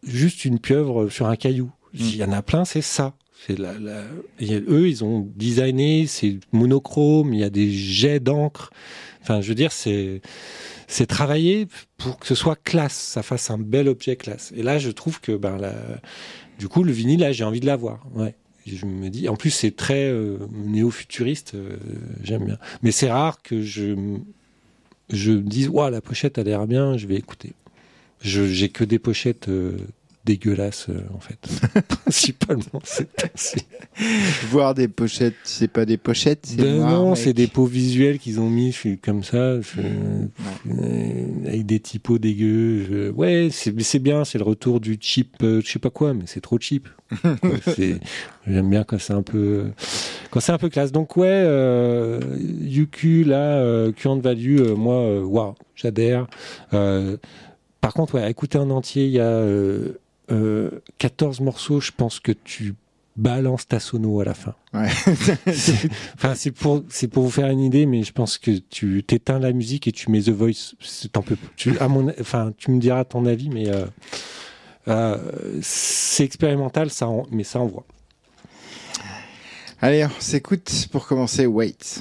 [0.07, 1.71] juste une pieuvre sur un caillou.
[1.95, 1.99] Mm.
[1.99, 3.15] Il y en a plein, c'est ça.
[3.47, 4.05] C'est la, la-
[4.41, 8.71] et eux, ils ont designé, c'est monochrome, il y a des jets d'encre.
[9.29, 10.23] Enfin, je veux dire, c'est
[10.87, 11.69] c'est travaillé
[11.99, 14.55] pour que ce soit classe, ça fasse un bel objet classe.
[14.57, 15.59] Et là, je trouve que ben
[16.59, 18.07] du coup, le vinyle, là, j'ai envie de l'avoir.
[18.15, 18.35] Ouais.
[18.67, 21.77] Je me dis, en plus, c'est très euh, néo-futuriste, euh,
[22.23, 22.59] j'aime bien.
[22.83, 23.95] Mais c'est rare que je
[25.11, 27.53] je me dise, waouh, la pochette a l'air bien, je vais écouter.
[28.23, 29.77] Je j'ai que des pochettes euh,
[30.29, 31.39] dégueulasses, euh, en fait.
[31.89, 33.57] Principalement, c'est ainsi.
[34.51, 37.19] Voir des pochettes, c'est pas des pochettes, c'est Ben noir, non, mec.
[37.19, 41.81] c'est des pauvres visuels qu'ils ont mis je suis comme ça, je- euh, avec des
[41.81, 42.85] typos dégueux.
[42.89, 46.13] je- Ouais, c'est c'est bien, c'est le retour du cheap, euh, je sais pas quoi,
[46.15, 46.89] mais c'est trop cheap.
[47.75, 47.99] C'est-
[48.47, 49.71] J'aime bien quand c'est un peu,
[50.31, 50.93] quand c'est un peu classe.
[50.93, 52.21] Donc ouais, euh,
[52.61, 56.27] Yuku là, euh, Current Value, euh, moi, euh, waouh, j'adhère.
[56.75, 57.17] Euh,
[57.81, 59.25] par contre, ouais, écouter en entier, il y a
[60.31, 61.81] euh, euh, 14 morceaux.
[61.81, 62.75] Je pense que tu
[63.17, 64.55] balances ta sono à la fin.
[64.75, 64.89] Ouais.
[66.15, 69.39] Enfin, c'est pour, c'est pour vous faire une idée, mais je pense que tu t'éteins
[69.41, 70.75] la musique et tu mets The Voice.
[70.81, 73.87] c'est- T'en peux, tu, à mon, enfin, tu me diras ton avis, mais euh,
[74.87, 75.17] euh,
[75.63, 77.85] c'est expérimental, ça, en- mais ça envoie.
[79.81, 81.47] Allez, on s'écoute pour commencer.
[81.47, 82.01] Wait.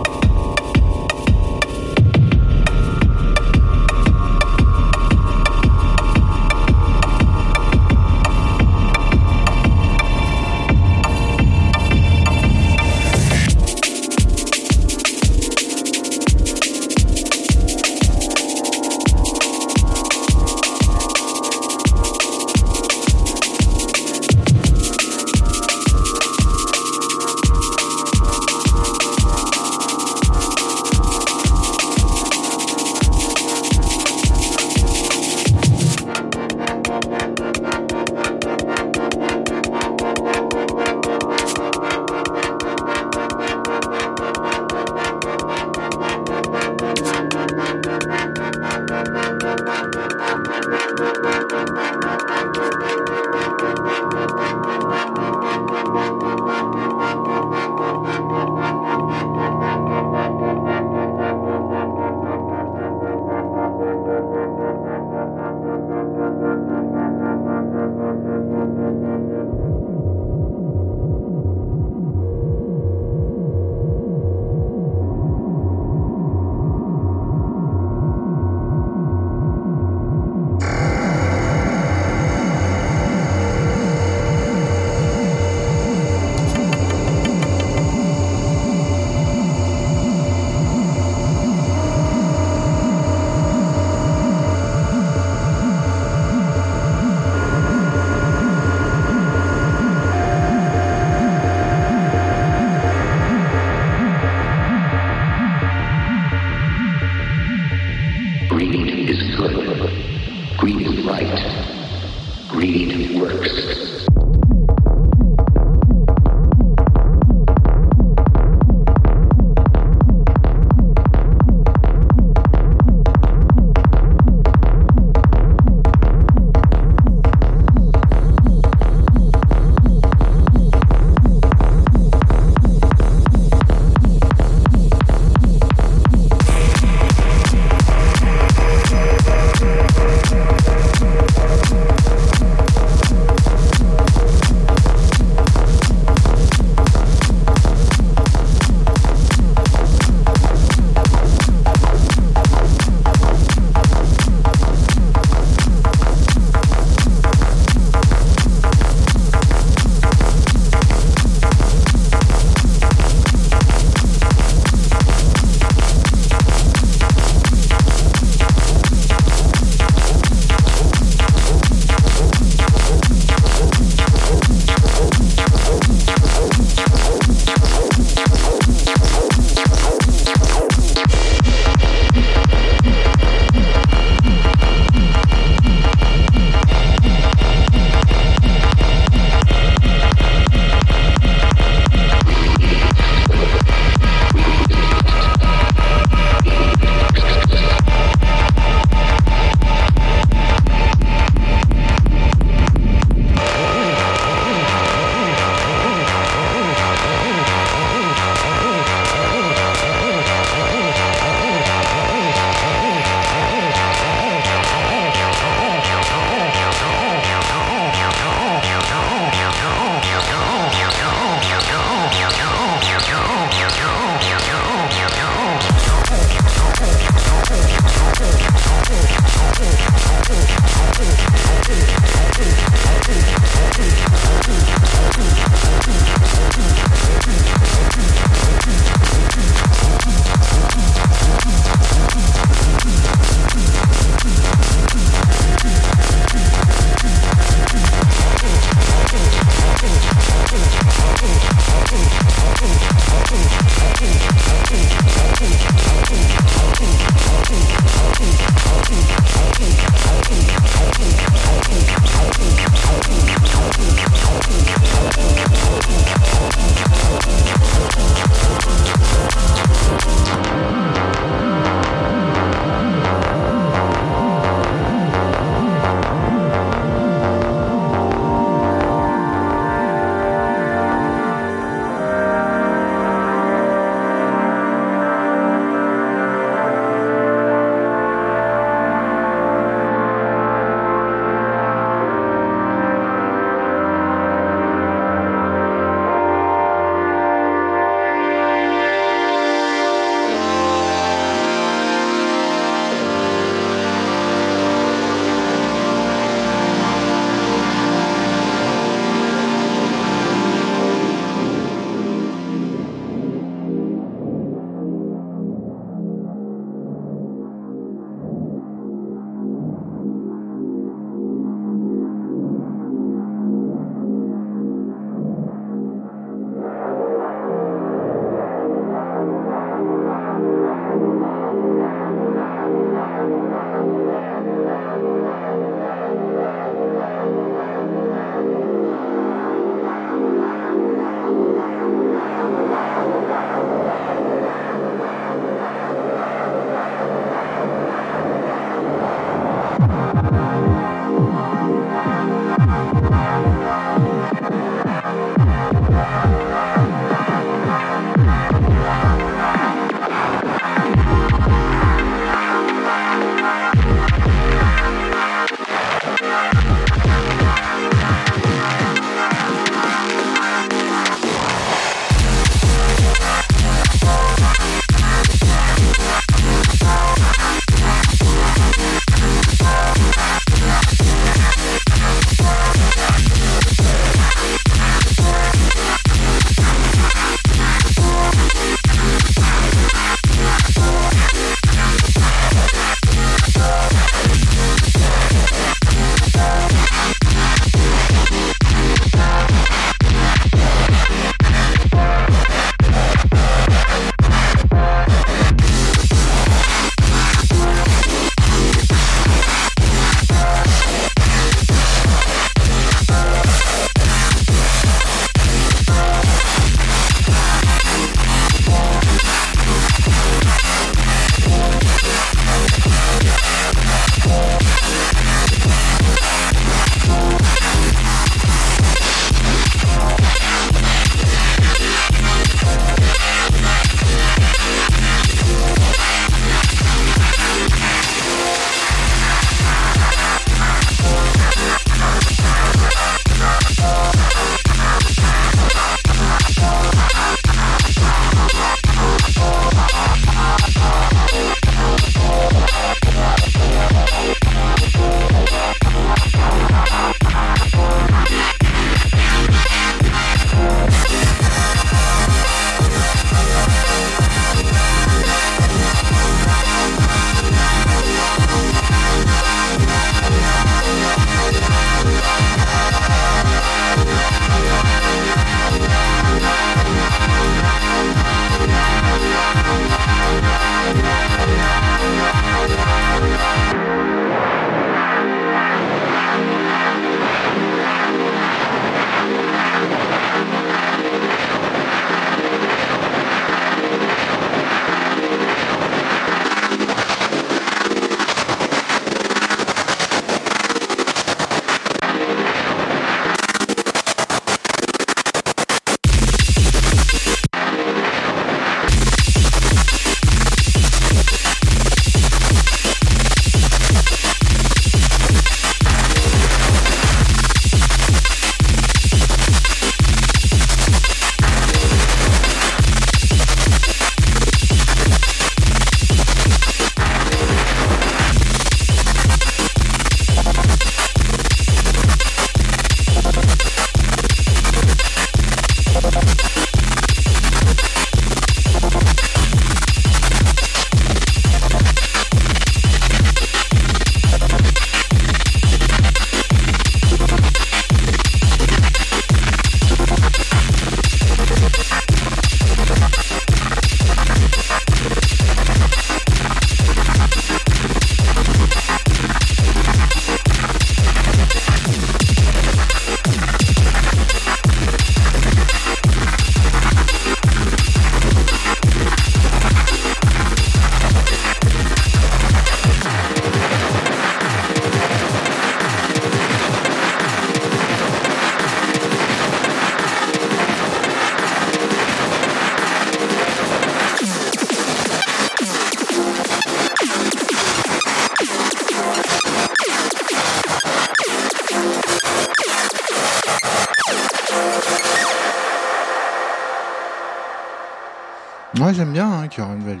[599.46, 600.00] Hein, Current Valley.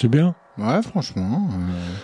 [0.00, 0.34] C'est bien.
[0.58, 1.48] Ouais, franchement.
[1.52, 1.94] euh,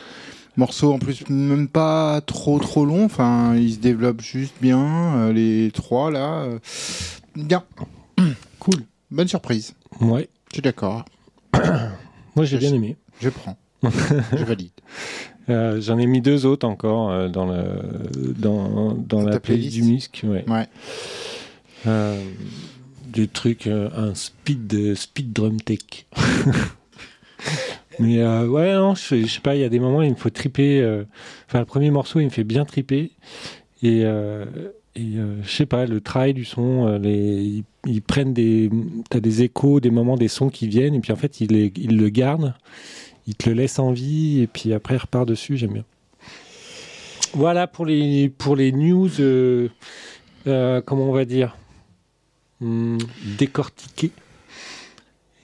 [0.57, 3.05] Morceau en plus même pas trop trop long.
[3.05, 4.79] Enfin, il se développe juste bien.
[5.17, 6.59] euh, les trois là, euh,
[7.37, 7.65] bien.
[8.59, 8.83] Cool.
[9.11, 9.75] Bonne surprise.
[10.01, 10.29] Ouais.
[10.51, 11.05] Je suis d'accord.
[12.37, 12.97] Moi, j'ai bien aimé.
[13.21, 13.57] Je prends.
[13.83, 14.71] je valide.
[15.49, 17.65] Euh, J'en ai mis deux autres encore euh, dans, le,
[18.37, 20.21] dans, dans Dans la playlist du Musc.
[20.25, 20.45] Ouais.
[20.49, 20.67] Ouais.
[21.87, 22.21] Euh,
[23.09, 26.07] du truc, euh, un speed, speed drum tech.
[27.99, 30.17] Mais euh, ouais, non, je, je sais pas, il y a des moments, il me
[30.17, 30.81] faut triper.
[30.81, 31.05] euh,
[31.47, 33.11] Enfin, le premier morceau, il me fait bien triper.
[33.83, 34.45] Et, euh,
[34.95, 38.71] et je sais pas, le travail du son, ils, prennent des.
[39.11, 41.97] T'as des échos, des moments, des sons qui viennent, et puis en fait, ils, ils
[41.97, 42.55] le gardent,
[43.29, 45.85] ils te le laissent en vie, et puis après, ils repartent dessus, j'aime bien.
[47.35, 49.09] Voilà pour les, pour les news,
[50.45, 51.57] comment on va dire,
[52.61, 52.99] hum,
[53.39, 54.13] décortiquées.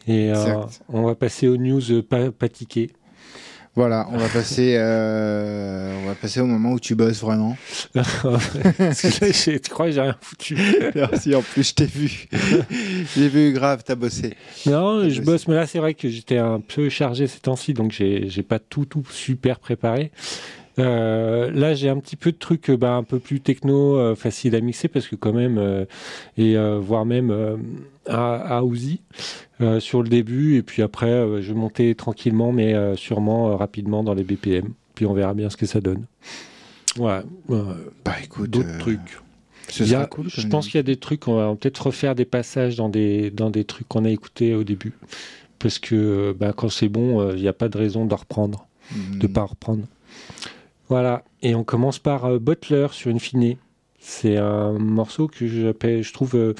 [0.07, 0.57] Et euh,
[0.89, 2.91] on va passer aux news euh, pas, pas tiquées.
[3.77, 7.57] Voilà, on va passer, euh, on va passer au moment où tu bosses vraiment.
[7.95, 10.57] Parce que là, j'ai- tu crois que j'ai rien foutu
[10.95, 11.35] Merci.
[11.35, 12.29] En plus, je t'ai vu.
[13.17, 14.35] J'ai vu grave, t'as bossé.
[14.67, 15.21] Non, je bossé.
[15.23, 18.45] bosse, mais là c'est vrai que j'étais un peu chargé ces temps-ci, donc j'ai j'ai
[18.45, 20.13] pas tout tout super préparé.
[20.79, 24.15] Euh, là, j'ai un petit peu de trucs euh, bah, un peu plus techno, euh,
[24.17, 25.85] facile à mixer parce que quand même, euh,
[26.37, 27.33] et voire même
[28.09, 29.01] à, à Uzi
[29.79, 34.71] sur le début, et puis après, je monter tranquillement, mais sûrement rapidement dans les BPM.
[34.95, 36.05] Puis on verra bien ce que ça donne.
[36.99, 39.19] Ouais, Bah écoute, d'autres trucs.
[39.69, 40.27] ce a- cool.
[40.29, 43.31] je pense qu'il y a des trucs, on va peut-être refaire des passages dans des,
[43.31, 44.93] dans des trucs qu'on a écoutés au début.
[45.59, 48.67] Parce que bah, quand c'est bon, il n'y a pas de raison de reprendre,
[49.19, 49.33] de Mm.
[49.33, 49.85] pas reprendre.
[50.89, 53.59] Voilà, et on commence par euh, Butler sur une finée.
[54.01, 56.55] C'est un morceau que j'appelle, je trouve, euh,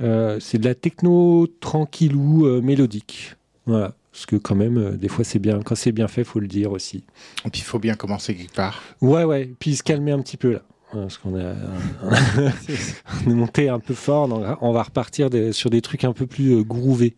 [0.00, 3.34] euh, c'est de la techno tranquillou, euh, mélodique.
[3.66, 6.38] Voilà, parce que quand même, euh, des fois c'est bien, quand c'est bien fait, faut
[6.38, 7.02] le dire aussi.
[7.44, 8.80] Et puis il faut bien commencer quelque part.
[9.00, 10.60] Ouais, ouais, puis se calmer un petit peu là.
[10.92, 11.52] Parce qu'on a,
[13.26, 16.12] on est monté un peu fort, donc on va repartir des- sur des trucs un
[16.14, 17.14] peu plus groovés.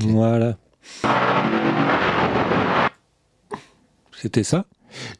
[0.00, 0.58] Voilà.
[4.20, 4.66] C'était ça?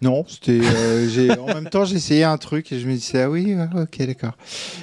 [0.02, 0.60] Non, c'était.
[0.62, 3.54] euh, j'ai en même temps, j'ai essayé un truc et je me disais ah oui,
[3.54, 4.36] ouais, ok, d'accord.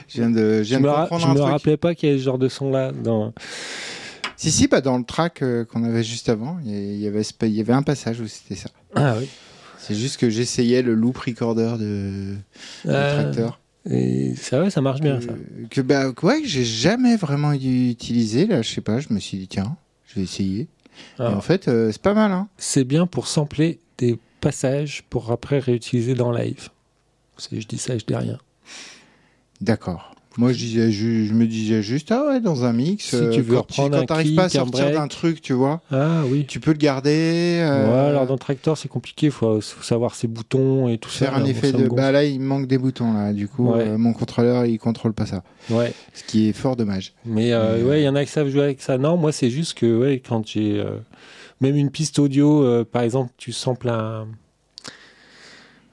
[0.08, 1.52] Je viens de, je de ra- comprendre je un me truc.
[1.52, 2.92] rappelais pas qu'il y avait ce genre de son là.
[2.92, 3.34] Dans...
[4.36, 7.50] Si si, bah dans le track euh, qu'on avait juste avant, il y- avait, il
[7.50, 8.70] y avait un passage où c'était ça.
[8.96, 9.28] Ah oui.
[9.78, 12.36] C'est juste que j'essayais le loop recorder de,
[12.86, 13.60] de Euh, tracteur.
[13.90, 15.34] et c'est vrai, ça marche bien que, ça.
[15.70, 18.62] que, bah ouais, que j'ai jamais vraiment utilisé là.
[18.62, 19.76] Je sais pas, je me suis dit tiens,
[20.08, 20.62] je vais essayer.
[20.62, 20.68] Et
[21.22, 22.32] Alors, en fait, euh, c'est pas mal.
[22.32, 22.48] Hein.
[22.58, 26.68] C'est bien pour sampler des passages pour après réutiliser dans live.
[27.38, 28.38] C'est- Je dis ça, je dis rien.
[29.62, 30.16] D'accord.
[30.38, 33.42] Moi, je, disais, je me disais juste, ah ouais, dans un mix, Si euh, tu
[33.42, 36.46] veux quand reprendre quand un t'arrives pas à sortir d'un truc, tu vois, Ah oui.
[36.48, 37.60] tu peux le garder.
[37.62, 39.26] euh, Ouais, alors dans Tractor, c'est compliqué.
[39.26, 41.26] Il faut, faut savoir ses boutons et tout ça.
[41.26, 41.86] faire un effet de.
[41.90, 43.34] Bah là, il manque des boutons là.
[43.34, 43.82] Du coup, Ouais.
[43.90, 45.92] euh, mon contrôleur, il contrôle pas ça, Ouais.
[46.14, 47.12] ce qui est fort dommage.
[47.26, 48.98] Mais euh, ouais, il y en a qui savent jouer avec ça.
[48.98, 50.82] Non, moi, c'est juste que ouais, quand j'ai
[51.62, 54.28] même une piste audio, euh, par exemple, tu samples un.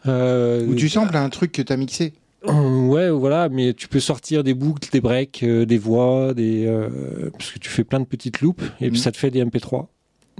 [0.06, 2.12] Euh, Ou tu samples un truc que t'as mixé.
[2.46, 7.30] Ouais, voilà, mais tu peux sortir des boucles, des breaks, euh, des voix, des euh,
[7.32, 9.02] parce que tu fais plein de petites loops et puis Mhm.
[9.02, 9.88] ça te fait des MP3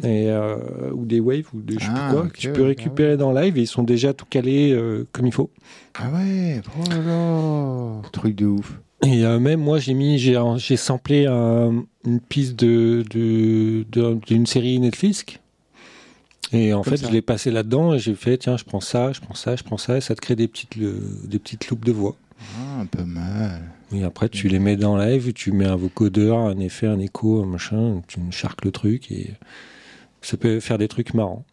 [0.05, 2.22] et euh, ou des waves ou des je sais Ah, plus quoi.
[2.22, 5.09] ok, que tu peux ouais, récupérer dans live et ils sont déjà tout calés euh,
[5.10, 5.50] comme il faut.
[5.96, 8.78] Ah ouais, oh là là, truc de ouf.
[9.04, 14.18] Et euh, même moi, j'ai mis, j'ai, j'ai samplé un- une piste de, de, de-
[14.26, 15.24] d'une série Netflix.
[16.52, 17.06] Et en Comme fait, ça.
[17.08, 19.62] je l'ai passé là-dedans et j'ai fait, tiens, je prends ça, je prends ça, je
[19.62, 22.16] prends ça, et ça te crée des petites, le- des petites loupes de voix.
[22.58, 23.62] Ah, pas mal.
[23.92, 27.42] Et après, tu les mets dans live, tu mets un vocodeur, un effet, un écho,
[27.42, 29.30] un machin, tu charques le truc et
[30.22, 31.44] ça peut faire des trucs marrants.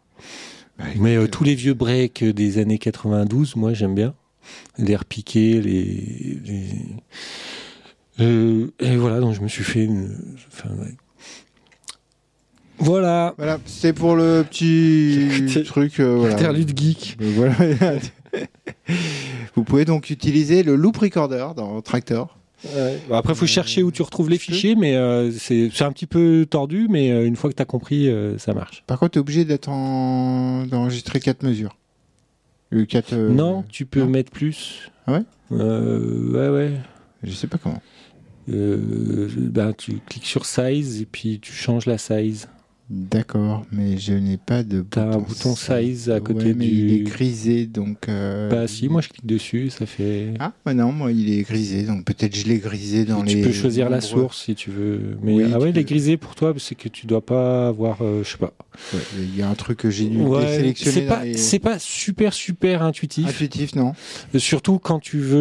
[0.78, 4.14] Bah, Mais euh, tous les vieux breaks des années 92, moi j'aime bien.
[4.78, 6.38] Les repiquer, les.
[6.44, 6.86] les-
[8.20, 10.16] Euh, et voilà, donc je me suis fait une.
[10.52, 10.94] enfin, ouais.
[12.78, 15.98] Voilà, Voilà, c'est pour le petit truc.
[16.00, 16.34] euh, voilà.
[16.34, 17.16] interlude geek.
[17.22, 17.54] Euh, Voilà.
[19.54, 22.36] Vous pouvez donc utiliser le loop recorder dans Tractor.
[23.08, 26.46] Bon, après, faut chercher où tu retrouves les fichiers, mais euh, c'est un petit peu
[26.48, 28.82] tordu, mais euh, une fois que tu as compris, euh, ça marche.
[28.86, 30.66] Par contre, tu es obligé d'être en...
[30.66, 31.76] d'enregistrer 4 mesures.
[32.70, 34.06] Le 4, euh, non, tu peux non.
[34.08, 34.90] mettre plus.
[35.06, 35.22] Ah ouais?
[35.52, 36.72] Euh, Ouais, ouais.
[37.22, 37.80] Je sais pas comment.
[38.48, 42.48] Euh, ben, tu cliques sur size et puis tu changes la size.
[42.88, 46.72] D'accord, mais je n'ai pas de T'as un bouton size à côté Ouais, mais du-
[46.72, 48.06] il est grisé, donc...
[48.06, 50.34] Bah si, moi je clique dessus, ça fait.
[50.38, 53.42] Ah, bah non, moi il est grisé, donc peut-être je l'ai grisé dans tu les...
[53.42, 55.18] peux choisir la source si tu veux.
[55.20, 55.80] Mais Oui, ah tu ouais, peux.
[55.82, 58.52] grisés pour toi, c'est que tu dois pas avoir, je sais pas.
[58.92, 61.36] Ouais, Il y a un truc que j'ai dû Ouais, sélectionner c'est pas, les...
[61.36, 63.26] c'est pas super super intuitif.
[63.26, 63.94] Intuitif, non
[64.34, 65.38] Euh, Surtout quand tu veux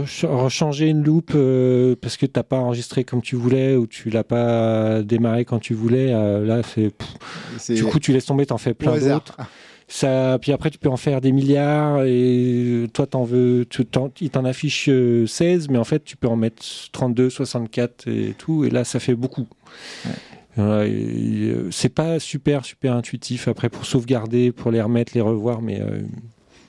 [0.00, 3.86] euh, ch- changer une loupe euh, parce que t'as pas enregistré comme tu voulais ou
[3.86, 6.12] tu l'as pas démarré quand tu voulais.
[6.12, 6.92] euh, là, c'est
[7.74, 9.36] du coup tu laisses tomber, t'en fais plein d'autres.
[9.88, 13.84] Ça, puis après, tu peux en faire des milliards et toi, t'en veux, tu
[14.20, 18.34] il t'en affiche euh, 16, mais en fait, tu peux en mettre 32, 64 et
[18.36, 19.46] tout, et là, ça fait beaucoup.
[20.04, 20.10] Ouais.
[20.58, 25.80] Euh, c'est pas super, super intuitif après pour sauvegarder, pour les remettre, les revoir, mais,
[25.80, 26.00] euh,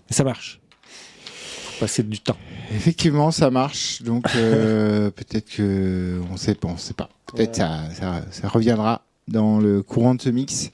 [0.10, 0.60] ça marche.
[0.84, 2.38] Faut passer du temps.
[2.76, 4.02] Effectivement, ça marche.
[4.02, 7.10] Donc euh, peut-être que on sait pas, on sait pas.
[7.34, 10.72] Peut-être ça, ça, ça reviendra dans le courant de ce mix,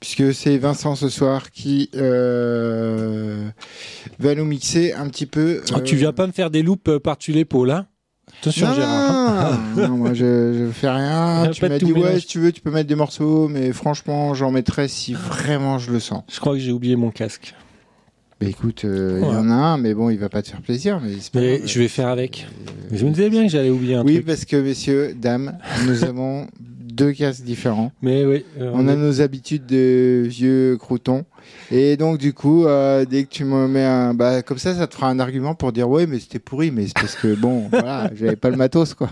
[0.00, 3.48] puisque c'est Vincent ce soir qui euh,
[4.18, 5.62] va nous mixer un petit peu.
[5.72, 7.86] Ah, tu viens pas me faire des loupes euh, par-dessus l'épaule, hein?
[8.50, 9.60] Attention, non, Gérard.
[9.76, 11.48] non, non, moi je, je fais rien.
[11.52, 14.50] Tu m'as dit ouais, si tu veux, tu peux mettre des morceaux, mais franchement, j'en
[14.50, 16.22] mettrai si vraiment je le sens.
[16.32, 17.54] Je crois que j'ai oublié mon casque.
[18.40, 20.60] Bah écoute, euh, il y en a un, mais bon, il va pas te faire
[20.60, 22.46] plaisir, mais pas je vais faire avec.
[22.92, 24.26] Je me disais bien que j'allais oublier un Oui, truc.
[24.26, 25.56] parce que messieurs, dames,
[25.86, 27.92] nous avons deux casques différents.
[28.02, 28.44] Mais oui.
[28.60, 31.24] euh, On a nos habitudes de vieux croutons.
[31.70, 34.14] Et donc, du coup, euh, dès que tu me mets un.
[34.14, 36.86] Bah, comme ça, ça te fera un argument pour dire Ouais, mais c'était pourri, mais
[36.86, 39.10] c'est parce que, bon, voilà, j'avais pas le matos, quoi.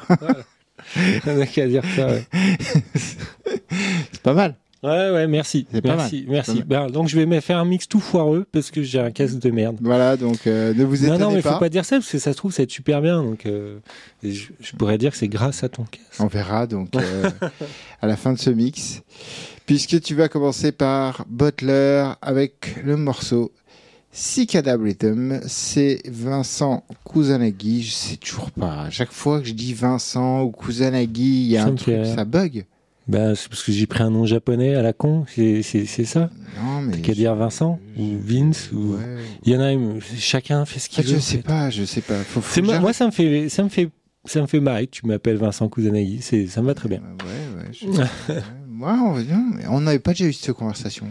[1.26, 2.06] On a qu'à dire ça.
[2.08, 2.26] Ouais,
[4.12, 4.56] C'est pas mal.
[4.82, 5.66] Ouais, ouais, merci.
[5.72, 6.30] C'est pas Merci, mal.
[6.30, 6.52] merci.
[6.58, 9.10] C'est Ben, donc je vais me faire un mix tout foireux parce que j'ai un
[9.10, 9.76] casque de merde.
[9.80, 11.52] Voilà, donc euh, ne vous Non, étonnez non, mais pas.
[11.54, 13.22] faut pas dire ça parce que ça se trouve, ça va être super bien.
[13.22, 13.78] Donc, euh,
[14.22, 16.20] je, je pourrais dire que c'est grâce à ton casque.
[16.20, 17.30] On verra donc euh,
[18.02, 19.02] à la fin de ce mix.
[19.66, 23.52] Puisque tu vas commencer par Butler avec le morceau
[24.10, 25.40] Cicada Rhythm.
[25.46, 27.82] C'est Vincent Kusanagi.
[27.84, 28.82] Je sais toujours pas.
[28.82, 31.94] À chaque fois que je dis Vincent ou Kusanagi, il y a Ça un truc,
[32.04, 32.64] ça bug.
[33.08, 35.24] Ben, c'est parce que j'ai pris un nom japonais à la con.
[35.28, 36.30] C'est c'est- c'est ça.
[36.62, 36.92] Non, mais.
[36.92, 38.94] T'as qu'à dire Vincent ou Vince ou.
[38.94, 39.16] Ouais.
[39.44, 39.72] Il y en a,
[40.18, 41.14] chacun fait ce Ah, qu'il veut.
[41.16, 41.42] je sais fait.
[41.42, 42.18] pas, je sais pas.
[42.22, 43.88] Faut, faut moi, ça me fait, ça me fait,
[44.24, 44.86] ça me fait marrer.
[44.86, 46.18] que Tu m'appelles Vincent Kusanagi.
[46.22, 47.00] C'est, ça me va très bien.
[47.00, 47.70] Ouais, ouais.
[47.72, 47.86] je-
[48.36, 49.66] ouais.
[49.68, 51.06] On n'avait pas déjà eu cette conversation.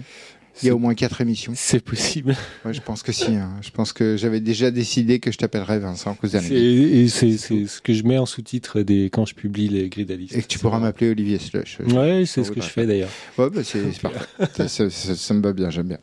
[0.63, 1.53] Il y a au moins quatre émissions.
[1.55, 2.35] C'est possible.
[2.65, 3.35] Ouais, je pense que si.
[3.35, 3.51] hein.
[3.61, 6.53] Je pense que j'avais déjà décidé que je t'appellerais Vincent Kusanagi.
[6.55, 10.33] et c'est, ce que je mets en sous-titre des, quand je publie les grilles d'Alice.
[10.35, 11.79] Et que tu pourras m'appeler Olivier Slush.
[11.79, 13.09] Ouais, c'est ce que je fais d'ailleurs.
[13.37, 14.19] Ouais, bah, c'est parfait.
[14.55, 15.99] ça, ça- ça- ça me va bien, j'aime bien.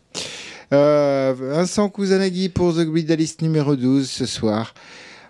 [0.72, 4.74] Euh, Vincent Kusanagi pour The Gridalist numéro 12 ce soir.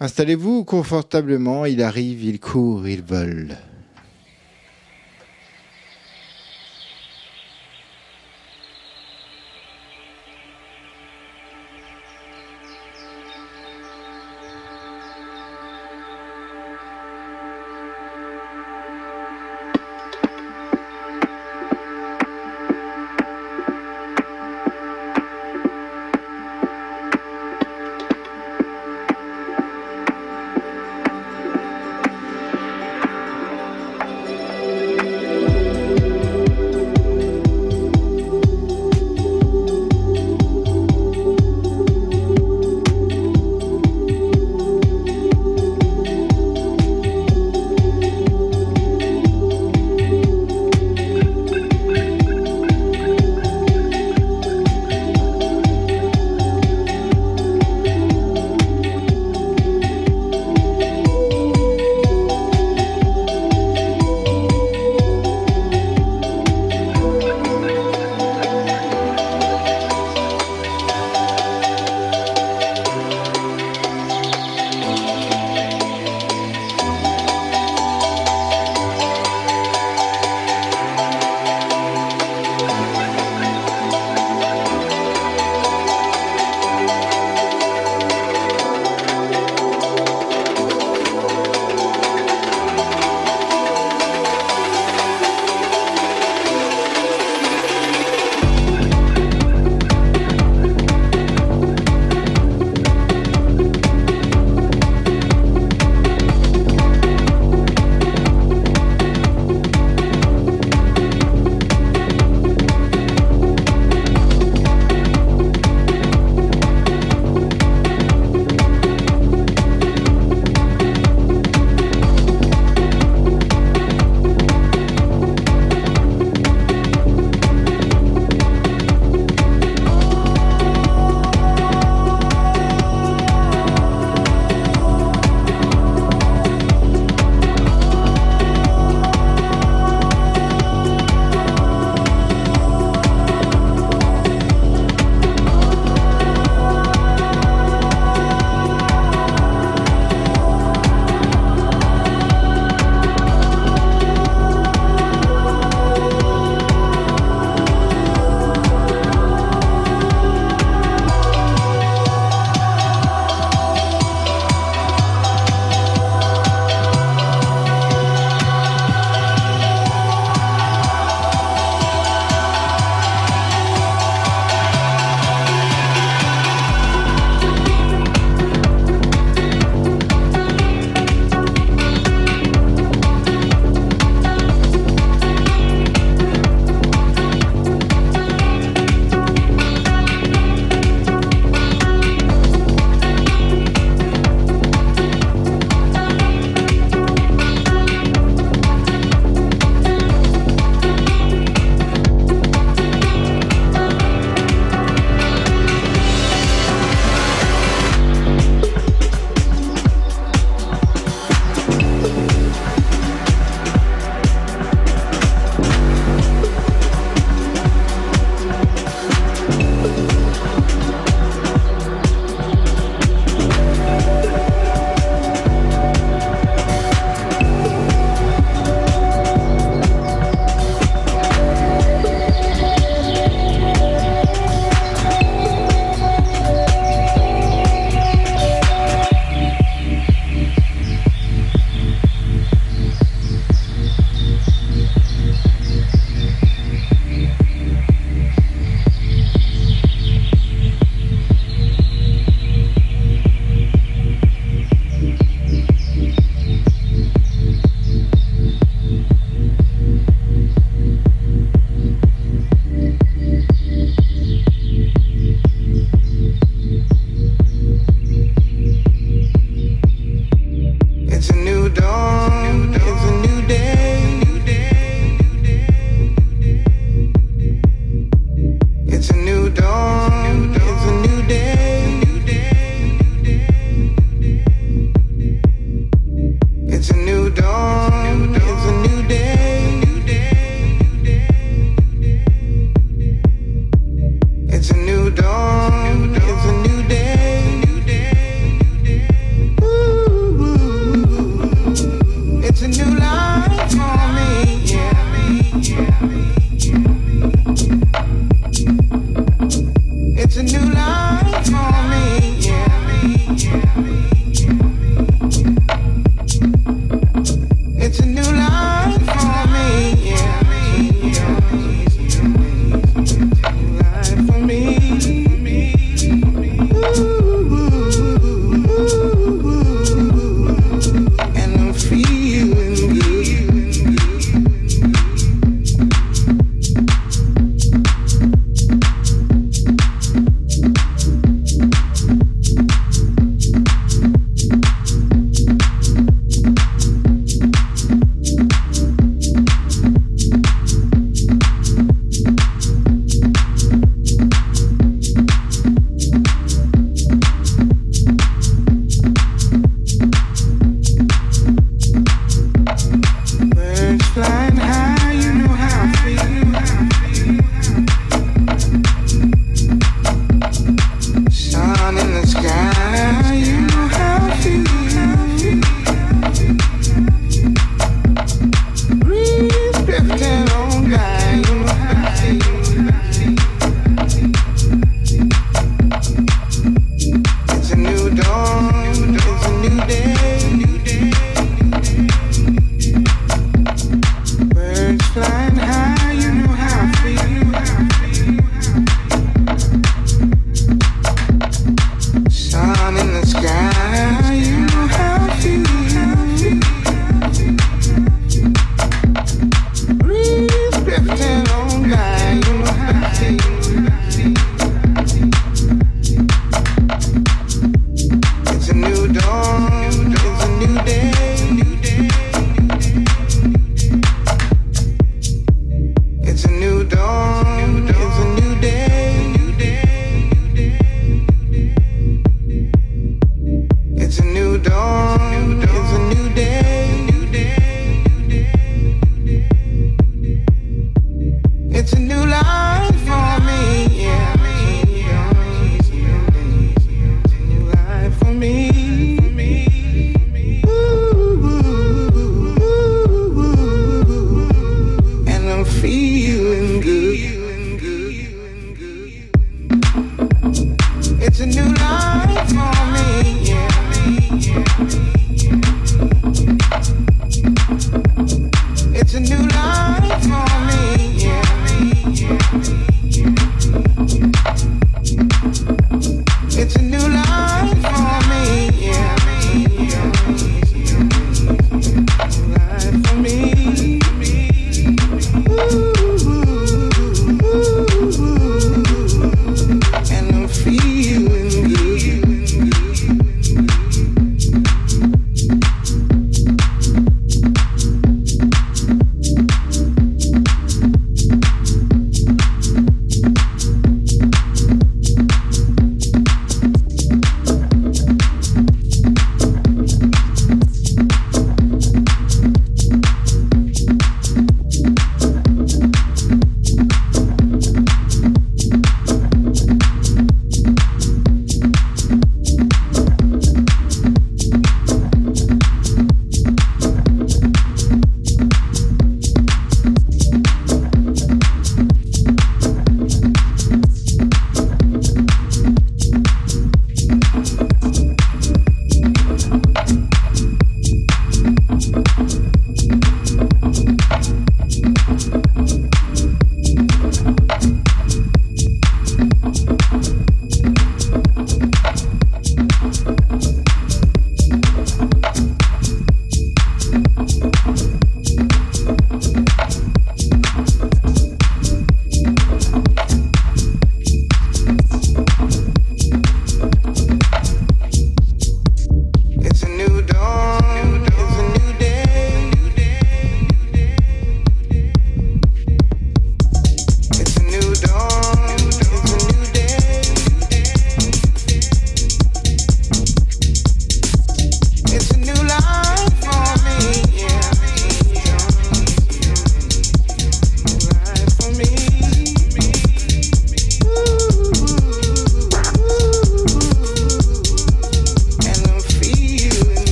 [0.00, 1.64] Installez-vous confortablement.
[1.66, 3.56] Il arrive, il court, il vole.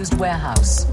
[0.00, 0.86] disused warehouse.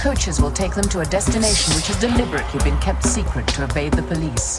[0.00, 3.92] Coaches will take them to a destination which has deliberately been kept secret to evade
[3.92, 4.49] the police.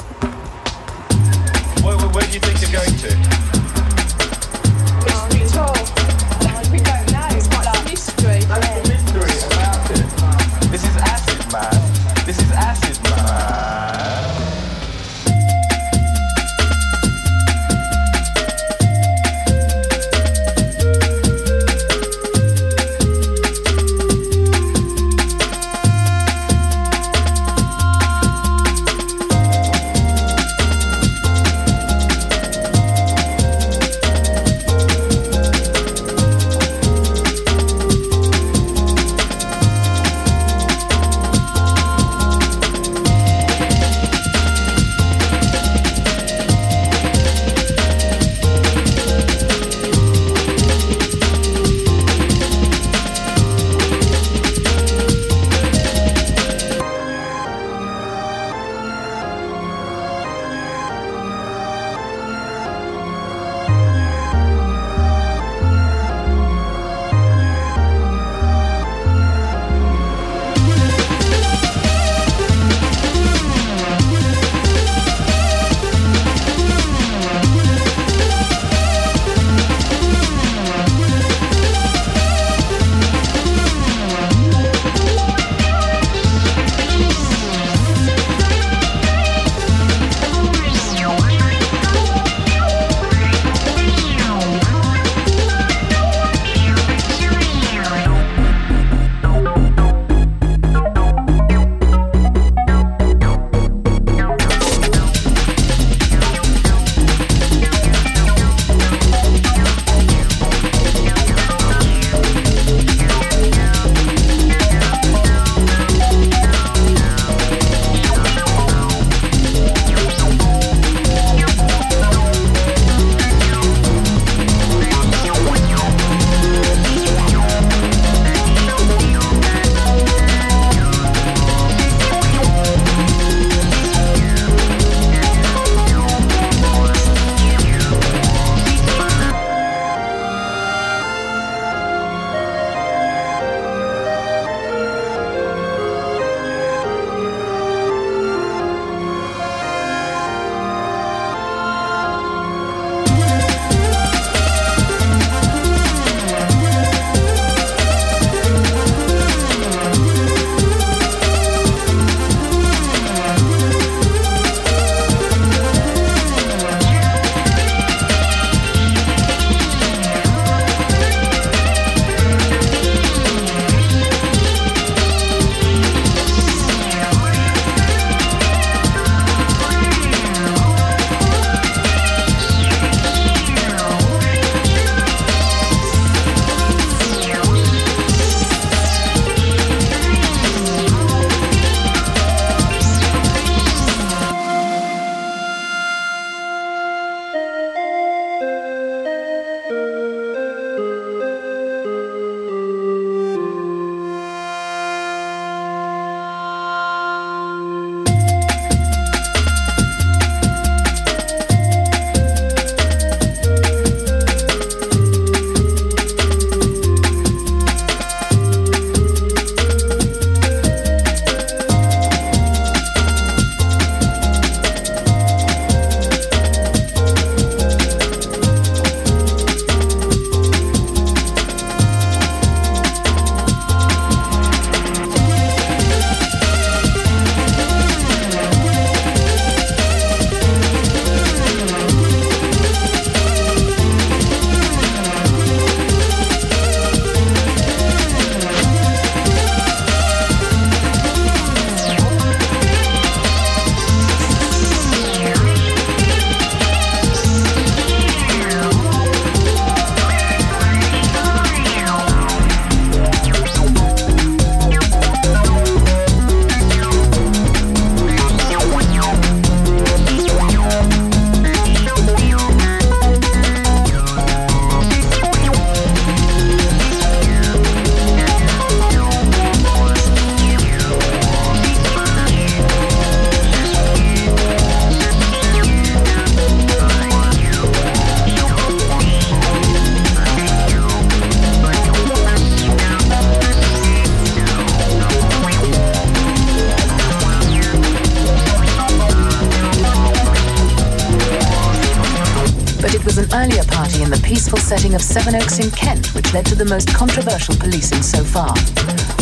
[306.34, 308.56] led to the most controversial policing so far.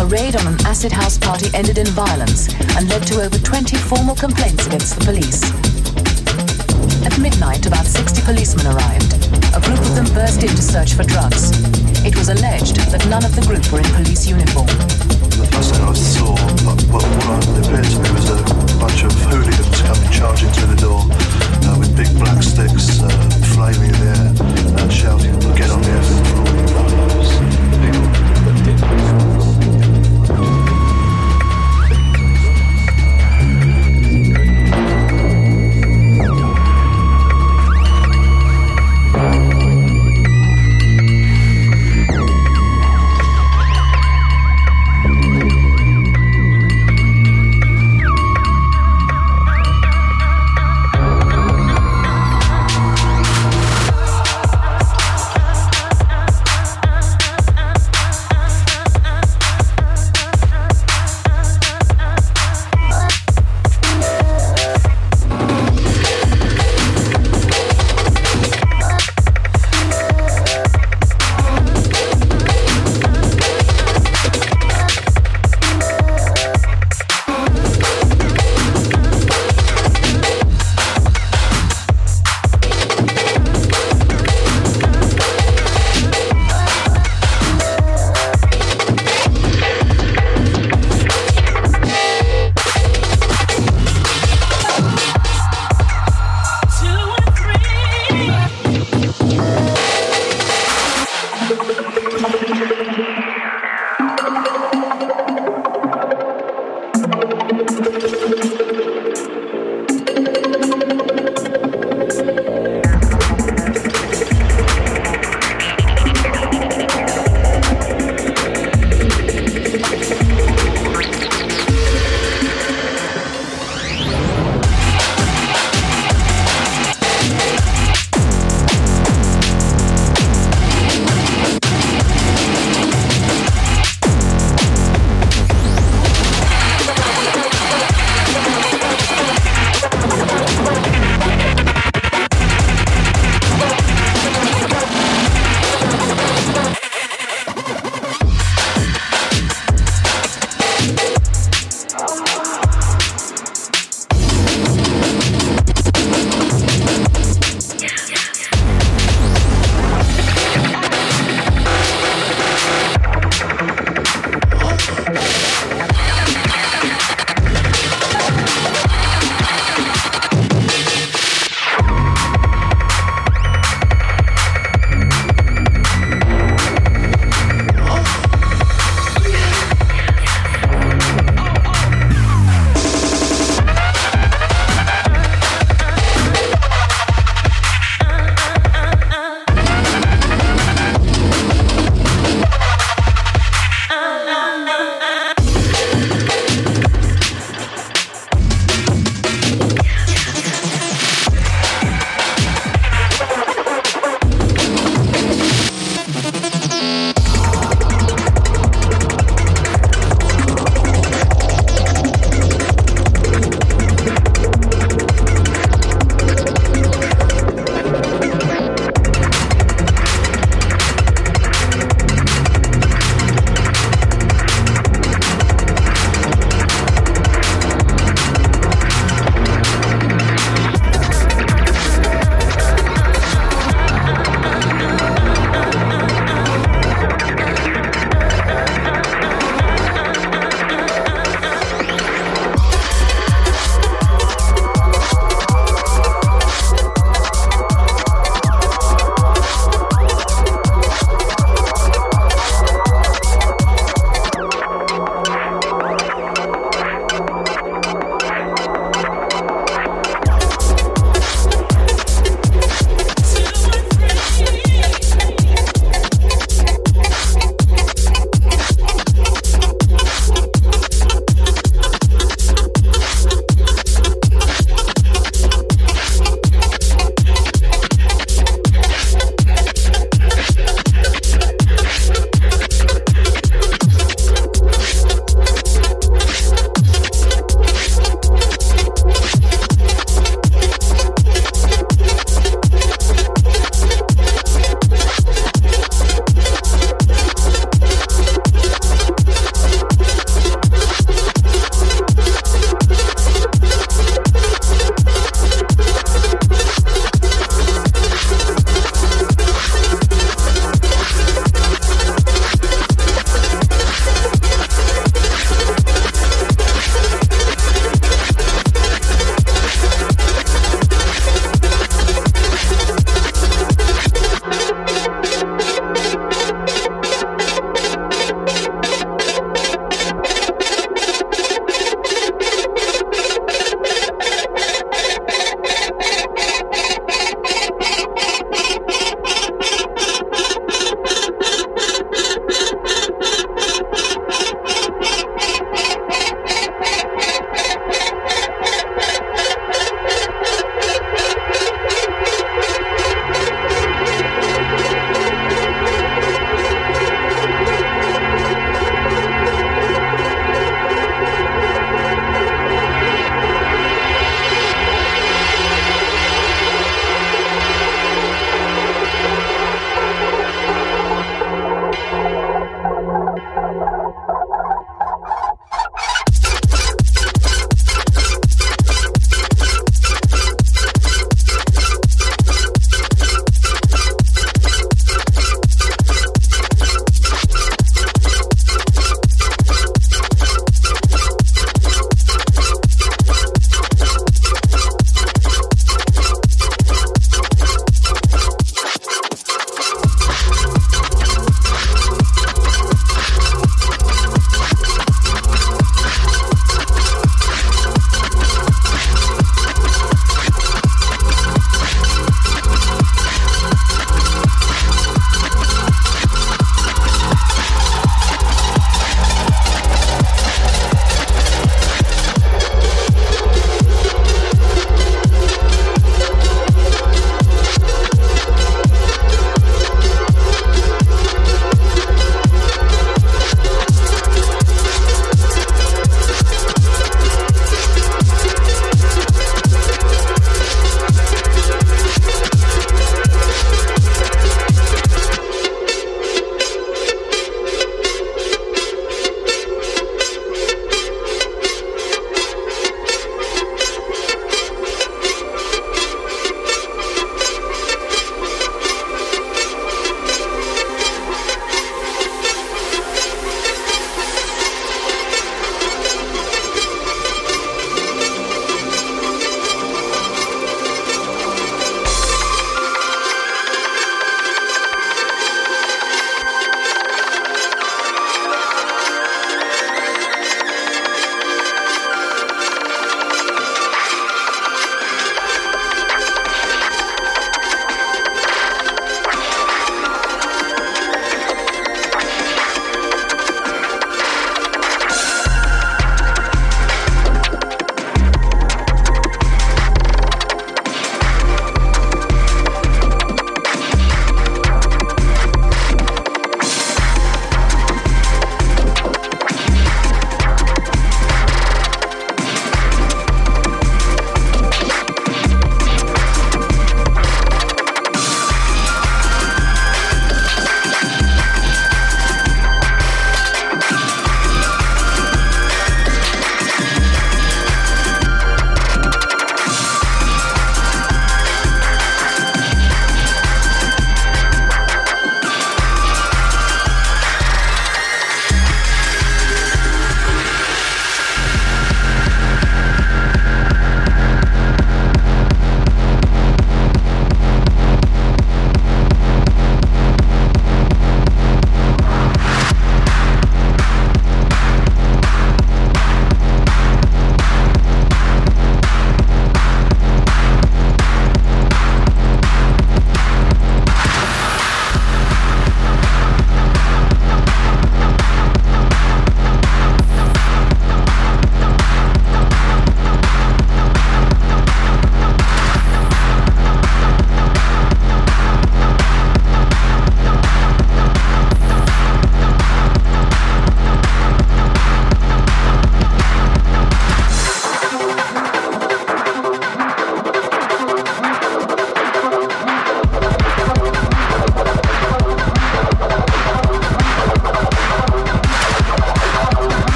[0.00, 3.76] A raid on an acid house party ended in violence and led to over 20
[3.76, 4.67] formal complaints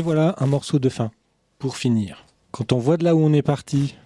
[0.00, 1.10] Et voilà un morceau de fin
[1.58, 2.24] pour finir.
[2.52, 3.96] Quand on voit de là où on est parti,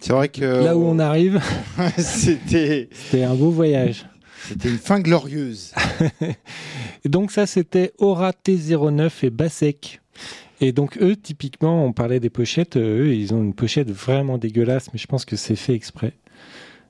[0.00, 1.38] C'est vrai que là où on arrive,
[1.98, 2.88] c'était
[3.22, 4.06] un beau voyage.
[4.48, 5.74] c'était une fin glorieuse.
[7.04, 10.00] Et donc ça, c'était Aura T09 et Bassek.
[10.62, 14.38] Et donc eux, typiquement, on parlait des pochettes, euh, eux, ils ont une pochette vraiment
[14.38, 16.14] dégueulasse, mais je pense que c'est fait exprès.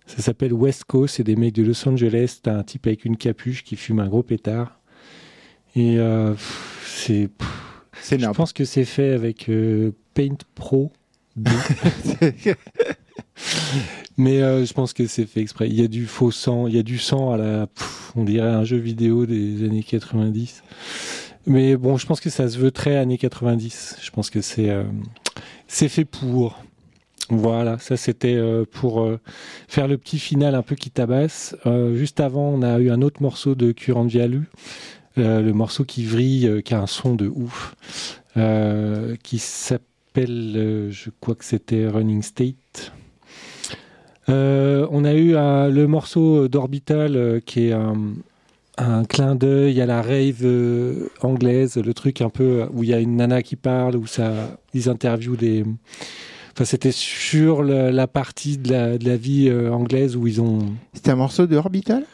[0.07, 3.17] Ça s'appelle West Coast, c'est des mecs de Los Angeles, t'as un type avec une
[3.17, 4.79] capuche qui fume un gros pétard.
[5.75, 6.35] Et euh,
[6.87, 7.29] c'est...
[8.03, 10.93] C'est Je pense que c'est fait avec euh, Paint Pro
[11.37, 11.51] 2.
[14.19, 15.69] Mais euh, je pense que c'est fait exprès.
[15.69, 17.67] Il y a du faux sang, il y a du sang à la.
[17.69, 20.63] pff, on dirait un jeu vidéo des années 90.
[21.47, 23.99] Mais bon, je pense que ça se veut très années 90.
[24.03, 24.85] Je pense que c'est euh,
[25.67, 26.59] c'est fait pour.
[27.31, 29.09] Voilà, ça c'était euh, pour
[29.69, 31.57] faire le petit final un peu qui tabasse.
[31.95, 34.47] Juste avant, on a eu un autre morceau de euh,
[35.17, 37.75] le morceau qui vrille, euh, qui a un son de ouf,
[38.37, 42.93] euh, qui s'appelle, euh, je crois que c'était Running State.
[44.29, 47.97] Euh, on a eu euh, le morceau d'Orbital euh, qui est un,
[48.79, 52.95] un clin d'œil à la rave euh, anglaise, le truc un peu où il y
[52.95, 55.65] a une nana qui parle, où ça, ils interviewent des.
[56.55, 60.59] Enfin, c'était sur la partie de la, de la vie euh, anglaise où ils ont
[60.93, 62.05] C'était un morceau de Orbital?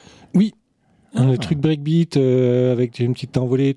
[1.14, 3.76] Le truc breakbeat euh, avec une petite envolée.